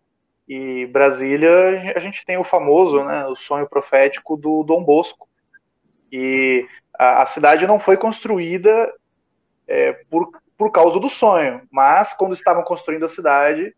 e 0.47 0.85
Brasília, 0.87 1.93
a 1.95 1.99
gente 1.99 2.25
tem 2.25 2.37
o 2.37 2.43
famoso, 2.43 3.01
né, 3.03 3.25
o 3.27 3.35
sonho 3.35 3.67
profético 3.67 4.35
do 4.35 4.63
Dom 4.63 4.83
Bosco. 4.83 5.27
E 6.11 6.67
a, 6.99 7.23
a 7.23 7.25
cidade 7.25 7.65
não 7.65 7.79
foi 7.79 7.95
construída 7.95 8.93
é, 9.65 9.93
por, 10.09 10.29
por 10.57 10.71
causa 10.71 10.99
do 10.99 11.09
sonho, 11.09 11.61
mas 11.71 12.13
quando 12.13 12.33
estavam 12.33 12.63
construindo 12.63 13.05
a 13.05 13.09
cidade, 13.09 13.73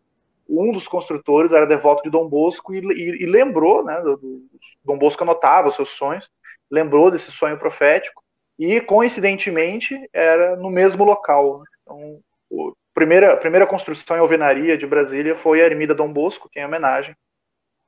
um 0.48 0.72
dos 0.72 0.88
construtores 0.88 1.52
era 1.52 1.66
devoto 1.66 2.02
de 2.02 2.10
Dom 2.10 2.28
Bosco 2.28 2.74
e, 2.74 2.78
e, 2.78 3.22
e 3.22 3.26
lembrou, 3.26 3.84
né, 3.84 4.00
do, 4.00 4.16
do, 4.16 4.42
Dom 4.84 4.98
Bosco 4.98 5.22
anotava 5.22 5.68
os 5.68 5.76
seus 5.76 5.90
sonhos, 5.90 6.28
lembrou 6.70 7.10
desse 7.10 7.30
sonho 7.30 7.58
profético 7.58 8.22
e 8.58 8.80
coincidentemente 8.80 10.08
era 10.12 10.56
no 10.56 10.70
mesmo 10.70 11.04
local. 11.04 11.60
Né. 11.60 11.64
Então, 11.82 12.20
o, 12.50 12.74
primeira, 12.94 13.34
a 13.34 13.36
primeira 13.36 13.66
construção 13.66 14.16
em 14.16 14.20
alvenaria 14.20 14.78
de 14.78 14.86
Brasília 14.86 15.36
foi 15.36 15.60
a 15.60 15.66
Ermida 15.66 15.94
Dom 15.94 16.10
Bosco, 16.10 16.48
que 16.50 16.58
é 16.58 16.62
em 16.62 16.64
homenagem, 16.64 17.14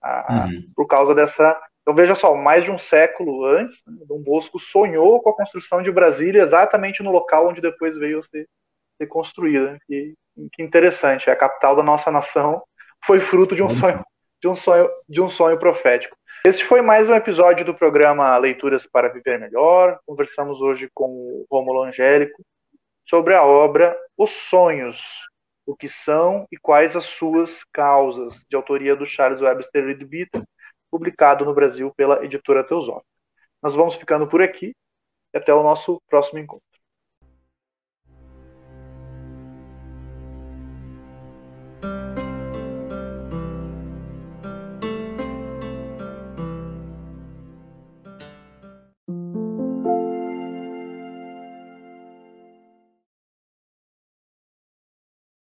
a, 0.02 0.46
uhum. 0.46 0.62
por 0.76 0.86
causa 0.86 1.14
dessa. 1.14 1.58
Então 1.80 1.94
veja 1.94 2.14
só, 2.14 2.34
mais 2.34 2.64
de 2.64 2.70
um 2.70 2.76
século 2.76 3.46
antes, 3.46 3.82
né, 3.86 4.04
Dom 4.06 4.20
Bosco 4.20 4.60
sonhou 4.60 5.22
com 5.22 5.30
a 5.30 5.36
construção 5.36 5.82
de 5.82 5.90
Brasília 5.90 6.42
exatamente 6.42 7.02
no 7.02 7.10
local 7.10 7.48
onde 7.48 7.62
depois 7.62 7.96
veio 7.96 8.18
a 8.18 8.22
ser, 8.22 8.46
ser 8.98 9.06
construída. 9.06 9.78
Que, 9.86 10.14
que 10.52 10.62
interessante, 10.62 11.30
a 11.30 11.36
capital 11.36 11.74
da 11.74 11.82
nossa 11.82 12.10
nação 12.10 12.62
foi 13.06 13.20
fruto 13.20 13.56
de 13.56 13.62
um 13.62 13.70
sonho, 13.70 14.04
de 14.42 14.48
um 14.48 14.54
sonho, 14.54 14.88
de 15.08 15.22
um 15.22 15.28
sonho 15.28 15.58
profético. 15.58 16.14
Esse 16.46 16.64
foi 16.64 16.80
mais 16.80 17.08
um 17.08 17.14
episódio 17.14 17.66
do 17.66 17.74
programa 17.74 18.36
Leituras 18.38 18.86
para 18.86 19.08
Viver 19.08 19.40
Melhor. 19.40 19.98
Conversamos 20.06 20.60
hoje 20.60 20.88
com 20.94 21.06
o 21.10 21.46
Romulo 21.50 21.82
Angélico, 21.82 22.44
sobre 23.04 23.34
a 23.34 23.42
obra 23.42 23.98
Os 24.16 24.30
Sonhos, 24.30 25.02
o 25.66 25.76
que 25.76 25.88
são 25.88 26.46
e 26.52 26.56
quais 26.56 26.94
as 26.94 27.04
suas 27.04 27.64
causas, 27.72 28.34
de 28.48 28.54
autoria 28.54 28.94
do 28.94 29.04
Charles 29.04 29.40
Webster 29.40 29.84
Leadbeater, 29.84 30.42
publicado 30.90 31.44
no 31.44 31.52
Brasil 31.52 31.92
pela 31.96 32.24
editora 32.24 32.62
Teosófica. 32.62 33.04
Nós 33.60 33.74
vamos 33.74 33.96
ficando 33.96 34.28
por 34.28 34.40
aqui 34.40 34.74
e 35.34 35.38
até 35.38 35.52
o 35.52 35.62
nosso 35.62 36.00
próximo 36.08 36.38
encontro. 36.38 36.67